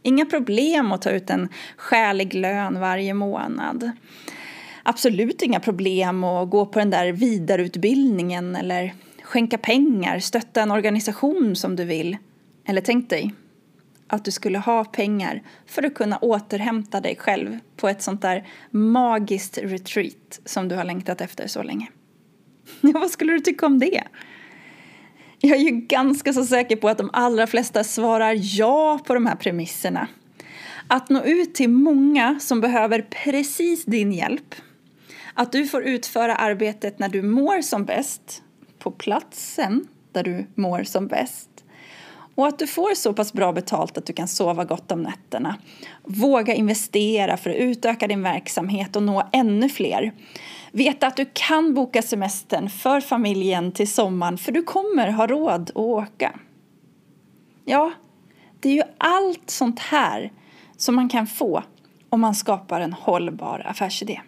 Inga 0.03 0.25
problem 0.25 0.91
att 0.91 1.01
ta 1.01 1.10
ut 1.10 1.29
en 1.29 1.50
skälig 1.77 2.34
lön 2.34 2.79
varje 2.79 3.13
månad. 3.13 3.91
Absolut 4.89 5.41
inga 5.41 5.60
problem 5.60 6.24
att 6.24 6.50
gå 6.50 6.65
på 6.65 6.79
den 6.79 6.89
där 6.89 7.12
vidareutbildningen 7.12 8.56
eller 8.56 8.94
skänka 9.24 9.58
pengar, 9.58 10.20
stötta 10.20 10.62
en 10.62 10.72
organisation 10.72 11.56
som 11.56 11.75
du 11.75 11.86
vill. 11.86 12.17
Eller 12.67 12.82
tänk 12.82 13.10
dig 13.10 13.34
att 14.08 14.25
du 14.25 14.32
skulle 14.32 14.58
ha 14.58 14.86
pengar 14.86 15.44
för 15.65 15.84
att 15.84 15.94
kunna 15.94 16.17
återhämta 16.17 17.01
dig 17.01 17.15
själv 17.15 17.60
på 17.75 17.89
ett 17.89 18.01
sånt 18.01 18.22
där 18.22 18.48
magiskt 18.72 19.58
retreat 19.58 20.39
som 20.46 20.67
du 20.67 20.75
har 20.75 20.84
längtat 20.84 21.22
efter 21.22 21.48
så 21.48 21.63
länge. 21.63 21.88
Vad 22.82 23.12
skulle 23.12 23.34
du 23.34 23.39
tycka 23.39 23.65
om 23.65 23.79
det? 23.79 24.03
Jag 25.39 25.58
är 25.58 25.62
ju 25.62 25.72
ganska 25.72 26.34
så 26.34 26.46
säker 26.46 26.75
på 26.75 26.89
att 26.89 26.98
de 26.98 27.10
allra 27.13 27.48
flesta 27.48 27.84
svarar 27.84 28.38
ja 28.60 29.00
på 29.08 29.13
de 29.13 29.25
här 29.25 29.36
premisserna. 29.36 30.08
Att 30.88 31.10
nå 31.10 31.24
ut 31.24 31.56
till 31.56 31.70
många 31.70 32.39
som 32.39 32.62
behöver 32.62 33.01
precis 33.01 33.86
din 33.86 34.12
hjälp. 34.12 34.56
Att 35.39 35.51
du 35.51 35.65
får 35.65 35.84
utföra 35.84 36.36
arbetet 36.36 37.00
när 37.00 37.10
du 37.10 37.22
mår 37.22 37.62
som 37.62 37.86
bäst, 37.86 38.44
på 38.79 38.91
platsen 38.91 39.88
där 40.12 40.24
du 40.24 40.48
mår 40.56 40.84
som 40.84 41.08
bäst. 41.08 41.50
Och 42.36 42.48
att 42.48 42.60
du 42.60 42.67
får 42.67 42.96
så 42.96 43.13
pass 43.13 43.34
bra 43.34 43.53
betalt 43.53 43.98
att 43.98 44.06
du 44.06 44.13
kan 44.13 44.27
sova 44.27 44.65
gott 44.65 44.91
om 44.91 45.03
nätterna. 45.03 45.56
Våga 46.03 46.53
investera 46.53 47.38
för 47.38 47.50
att 47.50 47.56
utöka 47.56 48.08
din 48.08 48.24
verksamhet 48.24 48.96
och 48.96 49.03
nå 49.03 49.29
ännu 49.32 49.70
fler. 49.70 50.12
Veta 50.72 51.08
att 51.08 51.17
du 51.17 51.25
kan 51.34 51.74
boka 51.74 52.01
semestern 52.01 52.70
för 52.70 53.01
familjen 53.01 53.72
till 53.72 53.91
sommaren 53.91 54.38
för 54.38 54.51
du 54.51 54.63
kommer 54.63 55.12
ha 55.12 55.27
råd 55.27 55.62
att 55.62 55.75
åka. 55.75 56.39
Ja, 57.65 57.91
det 58.60 58.70
är 58.70 58.74
ju 58.74 58.84
allt 58.98 59.50
sånt 59.50 59.79
här 59.79 60.32
som 60.77 60.96
man 60.96 61.10
kan 61.10 61.27
få 61.27 61.63
om 62.10 62.22
man 62.22 62.36
skapar 62.36 62.82
en 62.82 62.94
hållbar 62.94 63.63
affärsidé. 63.65 64.22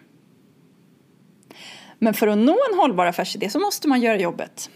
Men 2.02 2.14
för 2.14 2.26
att 2.26 2.38
nå 2.38 2.58
en 2.70 2.78
hållbar 2.78 3.06
affärsidé 3.06 3.50
så 3.50 3.58
måste 3.60 3.88
man 3.88 4.00
göra 4.00 4.20
jobbet. 4.20 4.70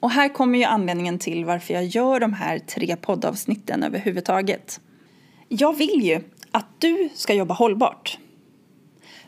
Och 0.00 0.10
här 0.10 0.28
kommer 0.28 0.58
ju 0.58 0.64
anledningen 0.64 1.18
till 1.18 1.44
varför 1.44 1.74
jag 1.74 1.84
gör 1.84 2.20
de 2.20 2.32
här 2.32 2.58
tre 2.58 2.96
poddavsnitten 2.96 3.82
överhuvudtaget. 3.82 4.80
Jag 5.48 5.76
vill 5.76 6.02
ju 6.02 6.20
att 6.50 6.66
du 6.78 7.08
ska 7.14 7.34
jobba 7.34 7.54
hållbart. 7.54 8.18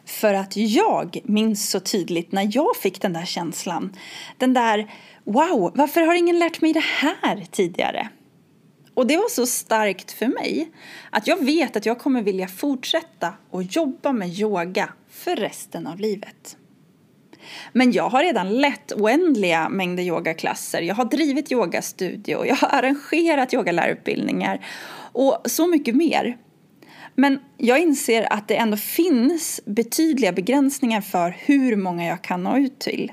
För 0.05 0.35
att 0.35 0.57
jag 0.57 1.19
minns 1.25 1.71
så 1.71 1.81
tydligt 1.81 2.33
när 2.33 2.51
jag 2.53 2.77
fick 2.77 3.03
den 3.03 3.13
där 3.13 3.25
känslan. 3.25 3.97
Den 4.39 4.55
där 4.55 4.93
wow, 5.25 5.73
varför 5.75 6.01
har 6.01 6.15
ingen 6.15 6.39
lärt 6.39 6.61
mig 6.61 6.73
det 6.73 6.85
här 6.85 7.45
tidigare? 7.51 8.09
Och 8.95 9.07
det 9.07 9.17
var 9.17 9.29
så 9.29 9.47
starkt 9.47 10.13
för 10.13 10.27
mig 10.27 10.71
att 11.11 11.27
jag 11.27 11.45
vet 11.45 11.77
att 11.77 11.87
jag 11.87 11.99
kommer 11.99 12.23
vilja 12.23 12.49
fortsätta 12.49 13.35
och 13.51 13.63
jobba 13.63 14.13
med 14.13 14.29
yoga 14.29 14.93
för 15.11 15.37
resten 15.37 15.87
av 15.87 16.01
livet. 16.01 16.57
Men 17.73 17.93
jag 17.93 18.09
har 18.09 18.23
redan 18.23 18.61
lett 18.61 18.93
oändliga 18.93 19.69
mängder 19.69 20.03
yogaklasser. 20.03 20.83
Jag 20.83 20.95
har 20.95 21.05
drivit 21.05 21.53
yogastudio, 21.53 22.47
jag 22.47 22.57
har 22.57 22.69
arrangerat 22.69 23.55
yogalärarutbildningar 23.55 24.67
och 25.13 25.43
så 25.45 25.67
mycket 25.67 25.95
mer. 25.95 26.37
Men 27.15 27.41
jag 27.57 27.79
inser 27.79 28.33
att 28.33 28.49
det 28.49 28.57
ändå 28.57 28.77
finns 28.77 29.61
betydliga 29.67 30.33
begränsningar 30.33 31.01
för 31.01 31.37
hur 31.39 31.77
många 31.77 32.07
jag 32.07 32.23
kan 32.23 32.43
nå 32.43 32.59
ut 32.59 32.79
till. 32.79 33.13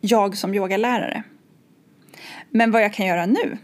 Jag 0.00 0.36
som 0.36 0.54
yogalärare. 0.54 1.22
Men 2.50 2.70
vad 2.70 2.82
jag 2.82 2.94
kan 2.94 3.06
göra 3.06 3.26
nu 3.26 3.58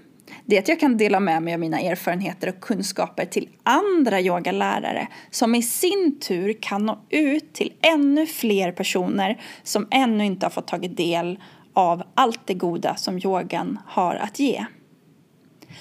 det 0.46 0.56
är 0.56 0.60
att 0.60 0.68
jag 0.68 0.80
kan 0.80 0.96
dela 0.96 1.20
med 1.20 1.42
mig 1.42 1.54
av 1.54 1.60
mina 1.60 1.80
erfarenheter 1.80 2.48
och 2.48 2.60
kunskaper 2.60 3.24
till 3.24 3.48
andra 3.62 4.20
yogalärare 4.20 5.08
som 5.30 5.54
i 5.54 5.62
sin 5.62 6.20
tur 6.20 6.56
kan 6.60 6.86
nå 6.86 6.98
ut 7.10 7.52
till 7.52 7.72
ännu 7.80 8.26
fler 8.26 8.72
personer 8.72 9.40
som 9.62 9.88
ännu 9.90 10.24
inte 10.24 10.46
har 10.46 10.50
fått 10.50 10.66
tagit 10.68 10.96
del 10.96 11.38
av 11.72 12.02
allt 12.14 12.46
det 12.46 12.54
goda 12.54 12.96
som 12.96 13.18
yogan 13.18 13.78
har 13.86 14.14
att 14.14 14.38
ge. 14.38 14.66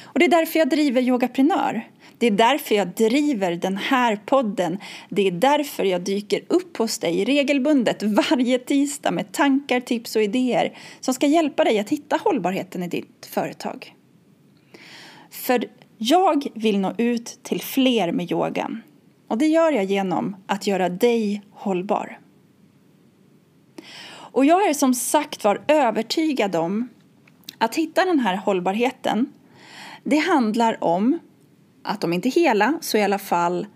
Och 0.04 0.20
det 0.20 0.26
är 0.26 0.30
därför 0.30 0.60
jag 0.60 0.70
driver 0.70 1.02
Yogaprenör. 1.02 1.88
Det 2.18 2.28
är 2.28 2.32
därför 2.32 2.76
jag 2.76 2.88
driver 2.88 3.52
den 3.52 3.78
här 3.78 4.16
podden. 4.26 4.78
Det 5.10 5.28
är 5.28 5.32
därför 5.32 5.84
jag 5.84 6.02
dyker 6.02 6.42
upp 6.48 6.78
hos 6.78 7.00
dig 7.00 7.26
regelbundet 7.26 8.04
varje 8.04 8.60
tisdag 8.60 9.12
med 9.12 9.32
tankar, 9.32 9.80
tips 9.80 10.16
och 10.16 10.22
idéer 10.22 10.78
som 11.00 11.14
ska 11.14 11.28
hjälpa 11.28 11.64
dig 11.64 11.80
att 11.80 11.90
hitta 11.90 12.20
hållbarheten 12.24 12.84
i 12.84 12.88
ditt 12.88 13.30
företag. 13.32 13.96
För 15.32 15.66
jag 15.98 16.48
vill 16.54 16.80
nå 16.80 16.94
ut 16.98 17.40
till 17.44 17.62
fler 17.62 18.12
med 18.12 18.32
yogan. 18.32 18.82
Och 19.28 19.38
det 19.38 19.48
gör 19.48 19.72
jag 19.72 19.84
genom 19.84 20.36
att 20.48 20.68
göra 20.68 20.90
dig 20.90 21.42
hållbar. 21.52 22.20
Och 24.14 24.46
jag 24.46 24.70
är 24.70 24.74
som 24.74 24.94
sagt 24.94 25.44
var 25.44 25.64
övertygad 25.68 26.56
om 26.56 26.90
att 27.58 27.76
hitta 27.76 28.06
den 28.06 28.20
här 28.20 28.36
hållbarheten 28.36 29.34
det 30.04 30.18
handlar 30.18 30.84
om 30.84 31.20
att 31.84 32.04
om 32.04 32.14
inte 32.14 32.30
hela 32.30 32.78
så 32.82 32.98
i 32.98 33.04
alla 33.04 33.20
fall 33.20 33.68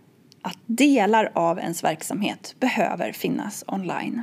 att 0.42 0.60
delar 0.66 1.32
av 1.36 1.60
ens 1.60 1.84
verksamhet 1.84 2.56
behöver 2.60 3.12
finnas 3.12 3.64
online. 3.68 4.22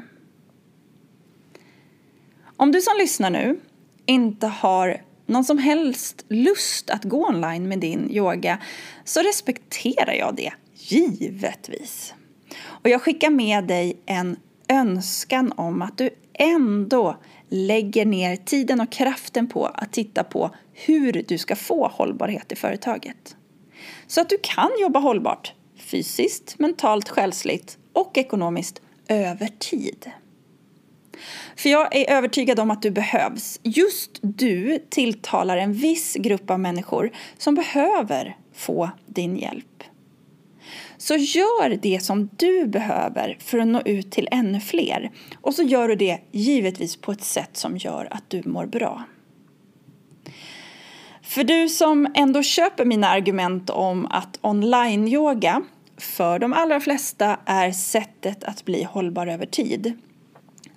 Om 2.56 2.72
du 2.72 2.80
som 2.80 2.94
lyssnar 2.98 3.30
nu 3.30 3.60
inte 4.06 4.46
har 4.46 5.00
någon 5.26 5.44
som 5.44 5.58
helst 5.58 6.24
lust 6.28 6.90
att 6.90 7.04
gå 7.04 7.26
online 7.26 7.68
med 7.68 7.78
din 7.78 8.10
yoga 8.10 8.58
så 9.04 9.20
respekterar 9.20 10.12
jag 10.12 10.36
det, 10.36 10.52
givetvis. 10.74 12.14
Och 12.64 12.88
jag 12.88 13.02
skickar 13.02 13.30
med 13.30 13.64
dig 13.64 14.00
en 14.06 14.36
önskan 14.68 15.52
om 15.56 15.82
att 15.82 15.98
du 15.98 16.10
ändå 16.34 17.16
lägger 17.48 18.06
ner 18.06 18.36
tiden 18.36 18.80
och 18.80 18.92
kraften 18.92 19.48
på 19.48 19.66
att 19.66 19.92
titta 19.92 20.24
på 20.24 20.50
hur 20.72 21.24
du 21.28 21.38
ska 21.38 21.56
få 21.56 21.88
hållbarhet 21.88 22.52
i 22.52 22.56
företaget. 22.56 23.36
Så 24.06 24.20
att 24.20 24.28
du 24.28 24.38
kan 24.42 24.70
jobba 24.80 24.98
hållbart 24.98 25.52
fysiskt, 25.76 26.58
mentalt, 26.58 27.08
själsligt 27.08 27.78
och 27.92 28.18
ekonomiskt 28.18 28.80
över 29.08 29.48
tid. 29.58 30.10
För 31.56 31.68
jag 31.68 31.96
är 31.96 32.10
övertygad 32.10 32.60
om 32.60 32.70
att 32.70 32.82
du 32.82 32.90
behövs. 32.90 33.60
Just 33.62 34.10
du 34.22 34.78
tilltalar 34.90 35.56
en 35.56 35.72
viss 35.72 36.14
grupp 36.14 36.50
av 36.50 36.60
människor 36.60 37.10
som 37.38 37.54
behöver 37.54 38.36
få 38.54 38.90
din 39.06 39.36
hjälp. 39.36 39.84
Så 40.96 41.14
gör 41.16 41.78
det 41.82 42.02
som 42.02 42.30
du 42.36 42.66
behöver 42.66 43.36
för 43.40 43.58
att 43.58 43.66
nå 43.66 43.80
ut 43.84 44.10
till 44.10 44.28
ännu 44.30 44.60
fler. 44.60 45.10
Och 45.40 45.54
så 45.54 45.62
gör 45.62 45.88
du 45.88 45.96
det 45.96 46.18
givetvis 46.32 46.96
på 46.96 47.12
ett 47.12 47.24
sätt 47.24 47.56
som 47.56 47.76
gör 47.76 48.08
att 48.10 48.30
du 48.30 48.42
mår 48.44 48.66
bra. 48.66 49.04
För 51.22 51.44
du 51.44 51.68
som 51.68 52.12
ändå 52.14 52.42
köper 52.42 52.84
mina 52.84 53.08
argument 53.08 53.70
om 53.70 54.06
att 54.06 54.38
online-yoga 54.40 55.62
för 55.96 56.38
de 56.38 56.52
allra 56.52 56.80
flesta 56.80 57.38
är 57.46 57.72
sättet 57.72 58.44
att 58.44 58.64
bli 58.64 58.82
hållbar 58.82 59.26
över 59.26 59.46
tid 59.46 59.92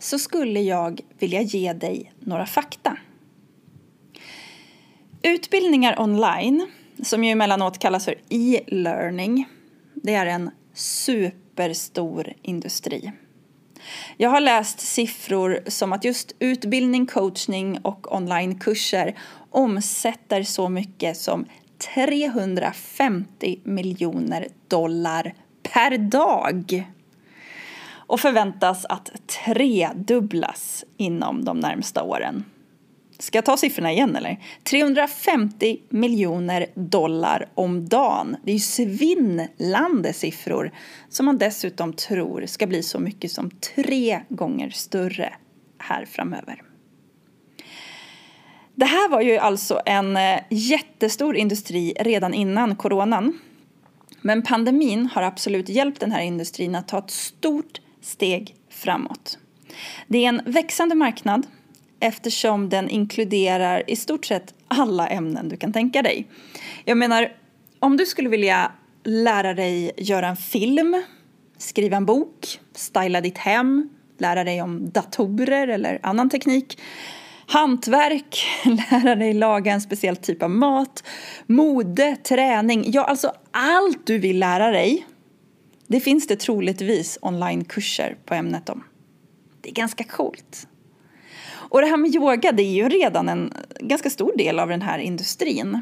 så 0.05 0.19
skulle 0.19 0.61
jag 0.61 1.01
vilja 1.19 1.41
ge 1.41 1.73
dig 1.73 2.13
några 2.19 2.45
fakta. 2.45 2.97
Utbildningar 5.21 5.99
online, 5.99 6.67
som 7.03 7.23
ju 7.23 7.31
emellanåt 7.31 7.79
kallas 7.79 8.05
för 8.05 8.15
e-learning, 8.29 9.45
det 9.93 10.13
är 10.13 10.25
en 10.25 10.51
superstor 10.73 12.33
industri. 12.41 13.11
Jag 14.17 14.29
har 14.29 14.39
läst 14.39 14.79
siffror 14.79 15.59
som 15.67 15.93
att 15.93 16.03
just 16.03 16.35
utbildning, 16.39 17.05
coachning 17.05 17.79
och 17.81 18.15
onlinekurser 18.15 19.17
omsätter 19.49 20.43
så 20.43 20.69
mycket 20.69 21.17
som 21.17 21.45
350 21.95 23.59
miljoner 23.63 24.47
dollar 24.67 25.33
per 25.73 25.97
dag 25.97 26.85
och 28.07 28.19
förväntas 28.19 28.85
att 28.85 29.11
tredubblas 29.27 30.85
inom 30.97 31.45
de 31.45 31.59
närmsta 31.59 32.03
åren. 32.03 32.43
Ska 33.19 33.37
jag 33.37 33.45
ta 33.45 33.57
siffrorna 33.57 33.91
igen 33.91 34.15
eller? 34.15 34.39
350 34.63 35.77
miljoner 35.89 36.65
dollar 36.73 37.49
om 37.55 37.87
dagen. 37.87 38.37
Det 38.43 38.51
är 38.51 38.53
ju 38.53 38.59
svindlande 38.59 40.13
siffror 40.13 40.71
som 41.09 41.25
man 41.25 41.37
dessutom 41.37 41.93
tror 41.93 42.45
ska 42.45 42.67
bli 42.67 42.83
så 42.83 42.99
mycket 42.99 43.31
som 43.31 43.51
tre 43.51 44.21
gånger 44.29 44.69
större 44.69 45.33
här 45.77 46.05
framöver. 46.05 46.61
Det 48.75 48.85
här 48.85 49.09
var 49.09 49.21
ju 49.21 49.37
alltså 49.37 49.81
en 49.85 50.17
eh, 50.17 50.39
jättestor 50.49 51.35
industri 51.35 51.93
redan 51.99 52.33
innan 52.33 52.75
coronan. 52.75 53.39
Men 54.21 54.41
pandemin 54.41 55.09
har 55.13 55.21
absolut 55.21 55.69
hjälpt 55.69 55.99
den 55.99 56.11
här 56.11 56.21
industrin 56.21 56.75
att 56.75 56.87
ta 56.87 56.99
ett 56.99 57.11
stort 57.11 57.79
steg 58.05 58.55
framåt. 58.69 59.37
Det 60.07 60.25
är 60.25 60.29
en 60.29 60.41
växande 60.45 60.95
marknad 60.95 61.47
eftersom 61.99 62.69
den 62.69 62.89
inkluderar 62.89 63.83
i 63.87 63.95
stort 63.95 64.25
sett 64.25 64.53
alla 64.67 65.07
ämnen 65.07 65.49
du 65.49 65.57
kan 65.57 65.73
tänka 65.73 66.01
dig. 66.01 66.27
Jag 66.85 66.97
menar, 66.97 67.31
om 67.79 67.97
du 67.97 68.05
skulle 68.05 68.29
vilja 68.29 68.71
lära 69.03 69.53
dig 69.53 69.91
göra 69.97 70.27
en 70.27 70.37
film, 70.37 71.03
skriva 71.57 71.97
en 71.97 72.05
bok, 72.05 72.59
styla 72.75 73.21
ditt 73.21 73.37
hem, 73.37 73.89
lära 74.17 74.43
dig 74.43 74.61
om 74.61 74.89
datorer 74.89 75.67
eller 75.67 75.99
annan 76.03 76.29
teknik, 76.29 76.81
hantverk, 77.47 78.45
lära 78.91 79.15
dig 79.15 79.33
laga 79.33 79.71
en 79.71 79.81
speciell 79.81 80.15
typ 80.15 80.43
av 80.43 80.49
mat, 80.49 81.03
mode, 81.47 82.15
träning, 82.15 82.83
ja 82.87 83.03
alltså 83.03 83.31
allt 83.51 84.07
du 84.07 84.19
vill 84.19 84.39
lära 84.39 84.71
dig 84.71 85.05
det 85.87 85.99
finns 85.99 86.27
det 86.27 86.35
troligtvis 86.35 87.17
onlinekurser 87.21 88.17
på 88.25 88.33
ämnet 88.33 88.69
om. 88.69 88.83
Det 89.61 89.69
är 89.69 89.73
ganska 89.73 90.03
coolt. 90.03 90.67
Och 91.47 91.81
det 91.81 91.87
här 91.87 91.97
med 91.97 92.15
yoga 92.15 92.51
det 92.51 92.63
är 92.63 92.73
ju 92.73 92.89
redan 92.89 93.29
en 93.29 93.53
ganska 93.79 94.09
stor 94.09 94.37
del 94.37 94.59
av 94.59 94.69
den 94.69 94.81
här 94.81 94.99
industrin. 94.99 95.81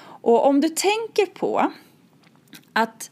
Och 0.00 0.46
om 0.46 0.60
du 0.60 0.68
tänker 0.68 1.26
på 1.26 1.72
att 2.72 3.10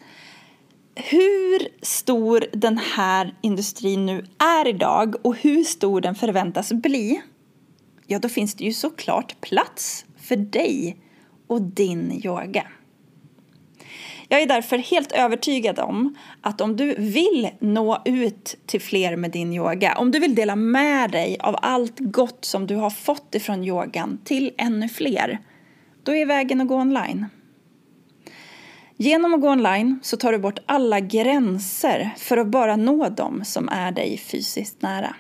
hur 0.95 1.69
stor 1.83 2.45
den 2.53 2.79
här 2.79 3.35
industrin 3.41 4.07
nu 4.07 4.27
är 4.39 4.69
idag 4.69 5.15
och 5.23 5.37
hur 5.37 5.65
stor 5.65 6.01
den 6.01 6.15
förväntas 6.15 6.73
bli 6.73 7.21
ja 8.07 8.19
då 8.19 8.29
finns 8.29 8.55
det 8.55 8.65
ju 8.65 8.73
såklart 8.73 9.41
plats 9.41 10.05
för 10.17 10.37
dig 10.37 10.97
och 11.47 11.63
din 11.63 12.21
yoga. 12.25 12.67
Jag 14.29 14.43
är 14.43 14.47
därför 14.47 14.79
helt 14.79 15.13
övertygad 15.13 15.79
om 15.79 16.17
att 16.41 16.61
om 16.61 16.77
du 16.77 16.95
vill 16.95 17.51
nå 17.59 18.03
ut 18.05 18.57
till 18.67 18.81
fler 18.81 19.17
med 19.17 19.31
din 19.31 19.53
yoga, 19.53 19.95
om 19.99 20.11
du 20.11 20.19
vill 20.19 20.35
dela 20.35 20.57
med 20.57 21.11
dig 21.11 21.37
av 21.41 21.57
allt 21.63 21.99
gott 21.99 22.45
som 22.45 22.67
du 22.67 22.75
har 22.75 22.91
fått 22.91 23.35
ifrån 23.35 23.65
yogan 23.65 24.21
till 24.25 24.53
ännu 24.59 24.89
fler, 24.89 25.39
då 26.03 26.15
är 26.15 26.27
vägen 26.27 26.61
att 26.61 26.69
gå 26.69 26.75
online. 26.75 27.27
Genom 28.97 29.35
att 29.35 29.41
gå 29.41 29.51
online 29.51 30.01
så 30.03 30.17
tar 30.17 30.33
du 30.33 30.39
bort 30.39 30.59
alla 30.67 31.01
gränser 31.01 32.11
för 32.17 32.37
att 32.37 32.47
bara 32.47 32.77
nå 32.77 33.09
dem 33.09 33.45
som 33.45 33.69
är 33.69 33.93
dig 33.93 34.19
fysiskt 34.19 34.83
nära. 34.83 35.17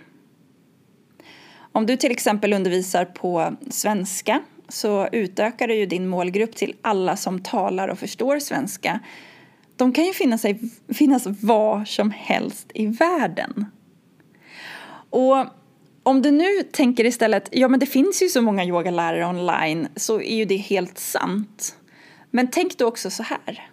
Om 1.72 1.86
du 1.86 1.96
till 1.96 2.10
exempel 2.10 2.52
undervisar 2.52 3.04
på 3.04 3.56
svenska 3.70 4.40
så 4.68 5.08
utökar 5.12 5.68
du 5.68 5.74
ju 5.74 5.86
din 5.86 6.08
målgrupp 6.08 6.56
till 6.56 6.74
alla 6.82 7.16
som 7.16 7.40
talar 7.40 7.88
och 7.88 7.98
förstår 7.98 8.38
svenska. 8.38 9.00
De 9.76 9.92
kan 9.92 10.04
ju 10.04 10.12
finnas, 10.12 10.46
finnas 10.88 11.26
var 11.26 11.84
som 11.84 12.10
helst 12.10 12.70
i 12.74 12.86
världen. 12.86 13.66
Och 15.10 15.46
om 16.02 16.22
du 16.22 16.30
nu 16.30 16.62
tänker 16.72 17.04
istället, 17.04 17.48
ja 17.52 17.68
men 17.68 17.80
det 17.80 17.86
finns 17.86 18.22
ju 18.22 18.28
så 18.28 18.42
många 18.42 18.64
yogalärare 18.64 19.26
online, 19.26 19.88
så 19.96 20.20
är 20.20 20.36
ju 20.36 20.44
det 20.44 20.56
helt 20.56 20.98
sant. 20.98 21.76
Men 22.30 22.50
tänk 22.50 22.78
då 22.78 22.86
också 22.86 23.10
så 23.10 23.22
här. 23.22 23.70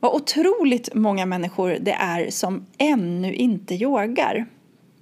Vad 0.00 0.14
otroligt 0.14 0.94
många 0.94 1.26
människor 1.26 1.76
det 1.80 1.92
är 1.92 2.30
som 2.30 2.66
ännu 2.78 3.34
inte 3.34 3.74
yogar. 3.74 4.46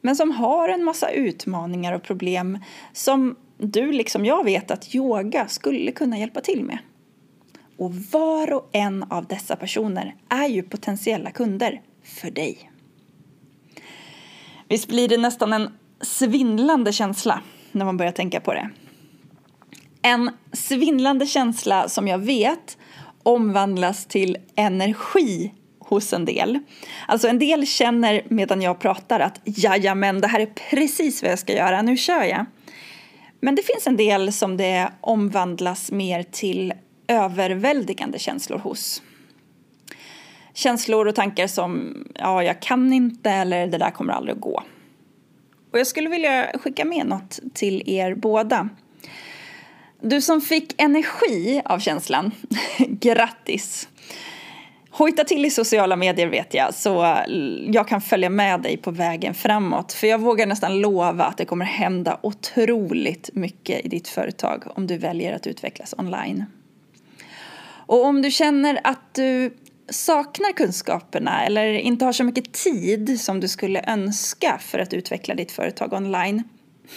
Men 0.01 0.17
som 0.17 0.31
har 0.31 0.69
en 0.69 0.85
massa 0.85 1.11
utmaningar 1.11 1.93
och 1.93 2.03
problem 2.03 2.59
som 2.93 3.37
du 3.59 3.93
liksom 3.93 4.25
jag 4.25 4.45
vet 4.45 4.71
att 4.71 4.95
yoga 4.95 5.49
skulle 5.49 5.93
kunna 5.93 6.19
hjälpa 6.19 6.41
till 6.41 6.65
med. 6.65 6.79
Och 7.77 7.95
var 7.95 8.53
och 8.53 8.69
en 8.73 9.03
av 9.03 9.27
dessa 9.27 9.57
personer 9.57 10.15
är 10.29 10.47
ju 10.47 10.63
potentiella 10.63 11.31
kunder 11.31 11.81
för 12.05 12.31
dig. 12.31 12.71
Visst 14.69 14.89
blir 14.89 15.09
det 15.09 15.17
nästan 15.17 15.53
en 15.53 15.69
svindlande 16.01 16.93
känsla 16.93 17.43
när 17.73 17.85
man 17.85 17.97
börjar 17.97 18.13
tänka 18.13 18.41
på 18.41 18.55
det. 18.55 18.71
En 20.03 20.31
svindlande 20.53 21.27
känsla 21.27 21.89
som 21.89 22.09
jag 22.09 22.19
vet 22.19 22.79
omvandlas 23.23 24.07
till 24.07 24.37
energi 24.57 25.55
hos 25.79 26.13
en 26.13 26.25
del. 26.25 26.59
Alltså 27.09 27.29
en 27.29 27.39
del 27.39 27.67
känner 27.67 28.23
medan 28.29 28.63
jag 28.63 28.79
pratar 28.79 29.21
att 29.21 29.41
jajamän, 29.45 30.21
det 30.21 30.27
här 30.27 30.41
är 30.41 30.47
precis 30.71 31.23
vad 31.23 31.33
jag 31.33 31.39
ska 31.39 31.53
göra, 31.53 31.83
nu 31.83 31.97
kör 31.97 32.23
jag. 32.23 32.47
Men 33.41 33.55
det 33.55 33.63
finns 33.63 33.87
en 33.87 33.97
del 33.97 34.33
som 34.33 34.57
det 34.57 34.93
omvandlas 35.01 35.91
mer 35.91 36.23
till 36.23 36.75
överväldigande 37.09 38.19
känslor 38.19 38.59
hos. 38.59 39.03
Känslor 40.55 41.07
och 41.07 41.15
tankar 41.15 41.47
som 41.47 41.95
ja, 42.15 42.43
jag 42.43 42.63
kan 42.63 42.93
inte 42.93 43.31
eller 43.31 43.67
det 43.67 43.79
där 43.79 43.91
kommer 43.91 44.13
aldrig 44.13 44.35
att 44.35 44.41
gå. 44.41 44.63
Och 45.73 45.79
jag 45.79 45.87
skulle 45.87 46.09
vilja 46.09 46.53
skicka 46.55 46.85
med 46.85 47.07
något 47.07 47.39
till 47.55 47.83
er 47.87 48.15
båda. 48.15 48.69
Du 50.01 50.21
som 50.21 50.41
fick 50.41 50.83
energi 50.83 51.63
av 51.65 51.79
känslan, 51.79 52.31
grattis! 52.79 53.89
Hojta 54.91 55.25
till 55.25 55.45
i 55.45 55.51
sociala 55.51 55.97
medier 55.97 56.27
vet 56.27 56.55
jag, 56.55 56.75
så 56.75 57.17
jag 57.73 57.89
kan 57.89 58.01
följa 58.01 58.31
med 58.31 58.61
dig 58.61 58.77
på 58.77 58.91
vägen 58.91 59.35
framåt. 59.35 59.93
För 59.93 60.07
jag 60.07 60.19
vågar 60.19 60.47
nästan 60.47 60.81
lova 60.81 61.25
att 61.25 61.37
det 61.37 61.45
kommer 61.45 61.65
hända 61.65 62.19
otroligt 62.23 63.31
mycket 63.33 63.87
i 63.87 63.89
ditt 63.89 64.09
företag 64.09 64.65
om 64.75 64.87
du 64.87 64.97
väljer 64.97 65.33
att 65.33 65.47
utvecklas 65.47 65.95
online. 65.99 66.45
Och 67.87 68.05
om 68.05 68.23
du 68.23 68.31
känner 68.31 68.81
att 68.85 69.15
du 69.15 69.57
saknar 69.89 70.53
kunskaperna 70.53 71.45
eller 71.45 71.73
inte 71.73 72.05
har 72.05 72.13
så 72.13 72.25
mycket 72.25 72.53
tid 72.53 73.21
som 73.21 73.41
du 73.41 73.49
skulle 73.49 73.85
önska 73.87 74.59
för 74.61 74.79
att 74.79 74.95
utveckla 74.95 75.35
ditt 75.35 75.53
företag 75.53 75.93
online 75.93 76.43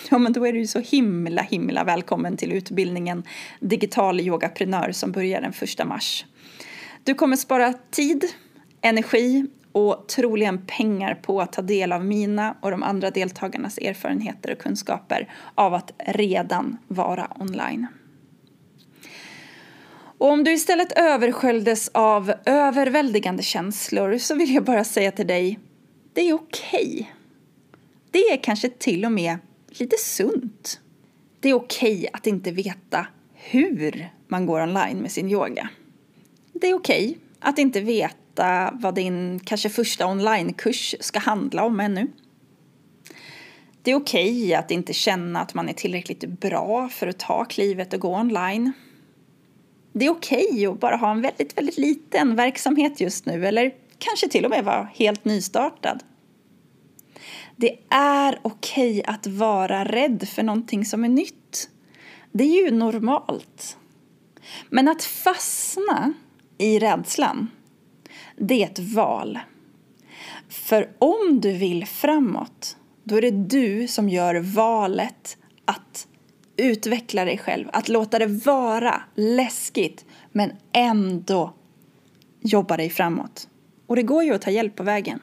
Ja, 0.09 0.17
men 0.17 0.33
då 0.33 0.47
är 0.47 0.53
du 0.53 0.67
så 0.67 0.79
himla, 0.79 1.41
himla 1.41 1.83
välkommen 1.83 2.37
till 2.37 2.51
utbildningen 2.51 3.23
Digital 3.59 4.19
yogaprenör 4.19 4.91
som 4.91 5.11
börjar 5.11 5.41
den 5.41 5.53
1 5.61 5.87
mars. 5.87 6.25
Du 7.03 7.13
kommer 7.13 7.35
spara 7.35 7.73
tid, 7.91 8.25
energi 8.81 9.45
och 9.71 10.07
troligen 10.07 10.65
pengar 10.65 11.15
på 11.15 11.41
att 11.41 11.53
ta 11.53 11.61
del 11.61 11.91
av 11.91 12.05
mina 12.05 12.55
och 12.61 12.71
de 12.71 12.83
andra 12.83 13.11
deltagarnas 13.11 13.77
erfarenheter 13.77 14.51
och 14.51 14.59
kunskaper 14.59 15.33
av 15.55 15.73
att 15.73 15.91
redan 15.97 16.77
vara 16.87 17.27
online. 17.39 17.87
Och 20.17 20.29
om 20.29 20.43
du 20.43 20.51
istället 20.51 20.91
översköljdes 20.91 21.89
av 21.93 22.33
överväldigande 22.45 23.43
känslor 23.43 24.17
så 24.17 24.35
vill 24.35 24.53
jag 24.53 24.63
bara 24.63 24.83
säga 24.83 25.11
till 25.11 25.27
dig, 25.27 25.59
det 26.13 26.29
är 26.29 26.33
okej. 26.33 26.91
Okay. 26.91 27.05
Det 28.11 28.19
är 28.19 28.37
kanske 28.37 28.69
till 28.69 29.05
och 29.05 29.11
med 29.11 29.37
lite 29.67 29.97
sunt. 29.97 30.79
Det 31.39 31.49
är 31.49 31.53
okej 31.53 32.09
att 32.13 32.27
inte 32.27 32.51
veta 32.51 33.07
hur 33.33 34.09
man 34.27 34.45
går 34.45 34.61
online 34.61 34.97
med 34.97 35.11
sin 35.11 35.29
yoga. 35.31 35.69
Det 36.61 36.69
är 36.69 36.73
okej 36.73 37.17
att 37.39 37.59
inte 37.59 37.81
veta 37.81 38.71
vad 38.73 38.95
din 38.95 39.39
kanske 39.39 39.69
första 39.69 40.07
onlinekurs 40.07 40.95
ska 40.99 41.19
handla 41.19 41.63
om 41.63 41.79
ännu. 41.79 42.07
Det 43.81 43.91
är 43.91 43.95
okej 43.95 44.53
att 44.55 44.71
inte 44.71 44.93
känna 44.93 45.39
att 45.39 45.53
man 45.53 45.69
är 45.69 45.73
tillräckligt 45.73 46.25
bra 46.25 46.89
för 46.89 47.07
att 47.07 47.19
ta 47.19 47.45
klivet 47.45 47.93
och 47.93 47.99
gå 47.99 48.15
online. 48.15 48.71
Det 49.93 50.05
är 50.05 50.09
okej 50.09 50.65
att 50.65 50.79
bara 50.79 50.95
ha 50.95 51.11
en 51.11 51.21
väldigt, 51.21 51.57
väldigt 51.57 51.77
liten 51.77 52.35
verksamhet 52.35 53.01
just 53.01 53.25
nu 53.25 53.47
eller 53.47 53.71
kanske 53.97 54.27
till 54.27 54.45
och 54.45 54.51
med 54.51 54.65
vara 54.65 54.89
helt 54.95 55.25
nystartad. 55.25 56.03
Det 57.55 57.77
är 57.89 58.39
okej 58.41 59.03
att 59.07 59.27
vara 59.27 59.85
rädd 59.85 60.27
för 60.29 60.43
någonting 60.43 60.85
som 60.85 61.03
är 61.03 61.09
nytt. 61.09 61.69
Det 62.31 62.43
är 62.43 62.65
ju 62.65 62.71
normalt. 62.71 63.77
Men 64.69 64.87
att 64.87 65.03
fastna 65.03 66.13
i 66.61 66.79
rädslan, 66.79 67.51
det 68.37 68.63
är 68.63 68.67
ett 68.67 68.79
val. 68.79 69.39
För 70.49 70.89
om 70.99 71.41
du 71.41 71.51
vill 71.51 71.85
framåt, 71.85 72.77
då 73.03 73.15
är 73.15 73.21
det 73.21 73.31
du 73.31 73.87
som 73.87 74.09
gör 74.09 74.35
valet 74.35 75.37
att 75.65 76.07
utveckla 76.57 77.25
dig 77.25 77.37
själv, 77.37 77.69
att 77.73 77.89
låta 77.89 78.19
det 78.19 78.27
vara 78.27 79.01
läskigt 79.15 80.05
men 80.31 80.51
ändå 80.73 81.53
jobba 82.41 82.77
dig 82.77 82.89
framåt. 82.89 83.47
Och 83.87 83.95
det 83.95 84.03
går 84.03 84.23
ju 84.23 84.33
att 84.33 84.41
ta 84.41 84.51
hjälp 84.51 84.75
på 84.75 84.83
vägen. 84.83 85.19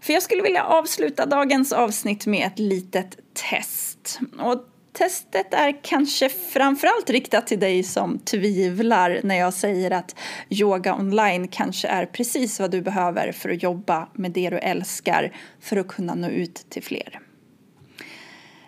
För 0.00 0.12
jag 0.12 0.22
skulle 0.22 0.42
vilja 0.42 0.64
avsluta 0.64 1.26
dagens 1.26 1.72
avsnitt 1.72 2.26
med 2.26 2.46
ett 2.46 2.58
litet 2.58 3.18
test. 3.34 4.20
Och 4.38 4.64
testet 4.98 5.54
är 5.54 5.82
kanske 5.82 6.28
framförallt 6.28 7.10
riktat 7.10 7.46
till 7.46 7.60
dig 7.60 7.82
som 7.82 8.18
tvivlar 8.18 9.20
när 9.24 9.34
jag 9.34 9.54
säger 9.54 9.90
att 9.90 10.16
yoga 10.50 10.94
online 10.94 11.48
kanske 11.48 11.88
är 11.88 12.06
precis 12.06 12.60
vad 12.60 12.70
du 12.70 12.82
behöver 12.82 13.32
för 13.32 13.48
att 13.48 13.62
jobba 13.62 14.08
med 14.12 14.30
det 14.30 14.50
du 14.50 14.58
älskar 14.58 15.32
för 15.60 15.76
att 15.76 15.88
kunna 15.88 16.14
nå 16.14 16.28
ut 16.28 16.66
till 16.68 16.82
fler. 16.82 17.20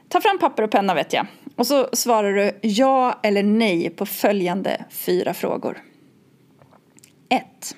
Ta 0.08 0.20
fram 0.20 0.38
papper 0.38 0.62
och 0.62 0.70
penna 0.70 0.94
vet 0.94 1.12
jag. 1.12 1.26
Och 1.56 1.66
så 1.66 1.88
svarar 1.92 2.32
du 2.32 2.58
ja 2.62 3.20
eller 3.22 3.42
nej 3.42 3.90
på 3.90 4.06
följande 4.06 4.84
fyra 4.90 5.34
frågor. 5.34 5.82
1. 7.28 7.76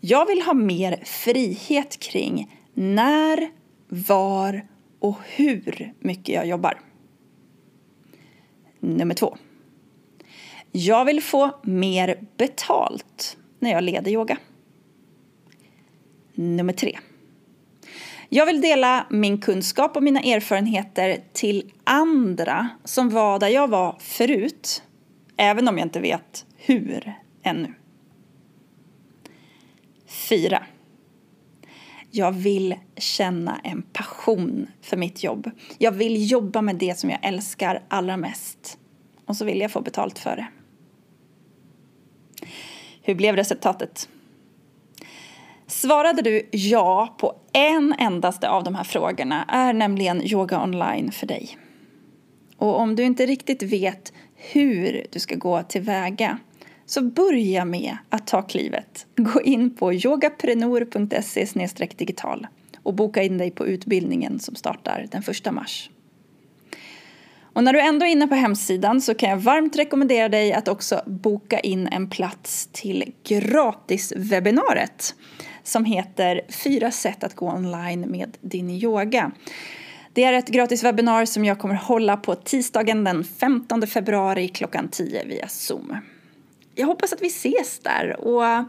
Jag 0.00 0.26
vill 0.26 0.42
ha 0.42 0.54
mer 0.54 1.00
frihet 1.04 2.00
kring 2.00 2.56
när, 2.74 3.48
var 3.88 4.66
och 4.98 5.16
hur 5.24 5.92
mycket 6.00 6.34
jag 6.34 6.46
jobbar. 6.46 6.80
Nummer 8.80 9.14
två. 9.14 9.36
Jag 10.72 11.04
vill 11.04 11.22
få 11.22 11.50
mer 11.62 12.20
betalt 12.36 13.36
när 13.58 13.70
jag 13.70 13.84
leder 13.84 14.10
yoga. 14.10 14.38
Nummer 16.34 16.72
tre. 16.72 16.98
Jag 18.28 18.46
vill 18.46 18.60
dela 18.60 19.06
min 19.10 19.40
kunskap 19.40 19.96
och 19.96 20.02
mina 20.02 20.20
erfarenheter 20.20 21.18
till 21.32 21.72
andra 21.84 22.68
som 22.84 23.10
var 23.10 23.38
där 23.38 23.48
jag 23.48 23.68
var 23.68 23.96
förut, 24.00 24.82
även 25.36 25.68
om 25.68 25.78
jag 25.78 25.86
inte 25.86 26.00
vet 26.00 26.46
hur 26.56 27.14
ännu. 27.42 27.74
4. 30.06 30.62
Jag 32.16 32.32
vill 32.32 32.74
känna 32.96 33.60
en 33.64 33.82
passion 33.82 34.66
för 34.82 34.96
mitt 34.96 35.22
jobb. 35.22 35.50
Jag 35.78 35.92
vill 35.92 36.30
jobba 36.30 36.62
med 36.62 36.76
det 36.76 36.98
som 36.98 37.10
jag 37.10 37.18
älskar 37.22 37.82
allra 37.88 38.16
mest. 38.16 38.78
Och 39.26 39.36
så 39.36 39.44
vill 39.44 39.60
jag 39.60 39.70
få 39.70 39.80
betalt 39.80 40.18
för 40.18 40.36
det. 40.36 40.46
Hur 43.02 43.14
blev 43.14 43.36
resultatet? 43.36 44.08
Svarade 45.66 46.22
du 46.22 46.48
ja 46.52 47.16
på 47.18 47.34
en 47.52 47.94
endaste 47.98 48.48
av 48.48 48.64
de 48.64 48.74
här 48.74 48.84
frågorna 48.84 49.44
är 49.48 49.72
nämligen 49.72 50.22
yoga 50.22 50.62
online 50.62 51.12
för 51.12 51.26
dig. 51.26 51.58
Och 52.56 52.80
om 52.80 52.96
du 52.96 53.02
inte 53.02 53.26
riktigt 53.26 53.62
vet 53.62 54.12
hur 54.34 55.06
du 55.12 55.18
ska 55.18 55.34
gå 55.34 55.62
tillväga 55.62 56.38
så 56.86 57.02
börja 57.02 57.64
med 57.64 57.96
att 58.08 58.26
ta 58.26 58.42
klivet. 58.42 59.06
Gå 59.16 59.40
in 59.42 59.76
på 59.76 59.92
yogaprenor.se 59.92 61.46
digital 61.96 62.46
och 62.82 62.94
boka 62.94 63.22
in 63.22 63.38
dig 63.38 63.50
på 63.50 63.66
utbildningen 63.66 64.38
som 64.38 64.54
startar 64.54 65.06
den 65.10 65.22
1 65.28 65.52
mars. 65.54 65.90
Och 67.40 67.64
när 67.64 67.72
du 67.72 67.80
ändå 67.80 68.06
är 68.06 68.10
inne 68.10 68.26
på 68.26 68.34
hemsidan 68.34 69.00
så 69.00 69.14
kan 69.14 69.30
jag 69.30 69.36
varmt 69.36 69.76
rekommendera 69.76 70.28
dig 70.28 70.52
att 70.52 70.68
också 70.68 71.02
boka 71.06 71.60
in 71.60 71.86
en 71.86 72.10
plats 72.10 72.68
till 72.72 73.12
gratiswebbinariet 73.24 75.14
som 75.62 75.84
heter 75.84 76.40
Fyra 76.48 76.90
sätt 76.90 77.24
att 77.24 77.34
gå 77.34 77.50
online 77.50 78.00
med 78.00 78.36
din 78.40 78.70
yoga. 78.70 79.32
Det 80.12 80.24
är 80.24 80.32
ett 80.32 80.48
gratis 80.48 80.84
webbinar 80.84 81.24
som 81.24 81.44
jag 81.44 81.58
kommer 81.58 81.74
hålla 81.74 82.16
på 82.16 82.34
tisdagen 82.34 83.04
den 83.04 83.24
15 83.24 83.86
februari 83.86 84.48
klockan 84.48 84.88
10 84.88 85.24
via 85.24 85.48
Zoom 85.48 85.96
jag 86.76 86.86
hoppas 86.86 87.12
att 87.12 87.22
vi 87.22 87.26
ses 87.26 87.78
där. 87.78 88.20
Och 88.20 88.64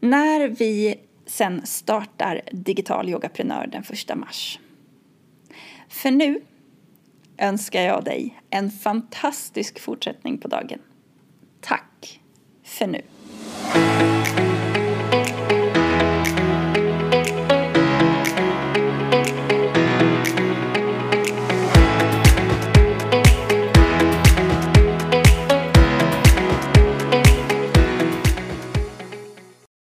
när 0.00 0.48
vi 0.48 0.94
sen 1.26 1.66
startar 1.66 2.40
Digital 2.52 3.08
Yogaprenör 3.08 3.66
den 3.66 3.82
1 3.82 4.18
mars. 4.18 4.58
För 5.88 6.10
nu 6.10 6.40
önskar 7.38 7.82
jag 7.82 8.04
dig 8.04 8.40
en 8.50 8.70
fantastisk 8.70 9.80
fortsättning 9.80 10.38
på 10.38 10.48
dagen. 10.48 10.78
Tack 11.60 12.20
för 12.64 12.86
nu. 12.86 13.02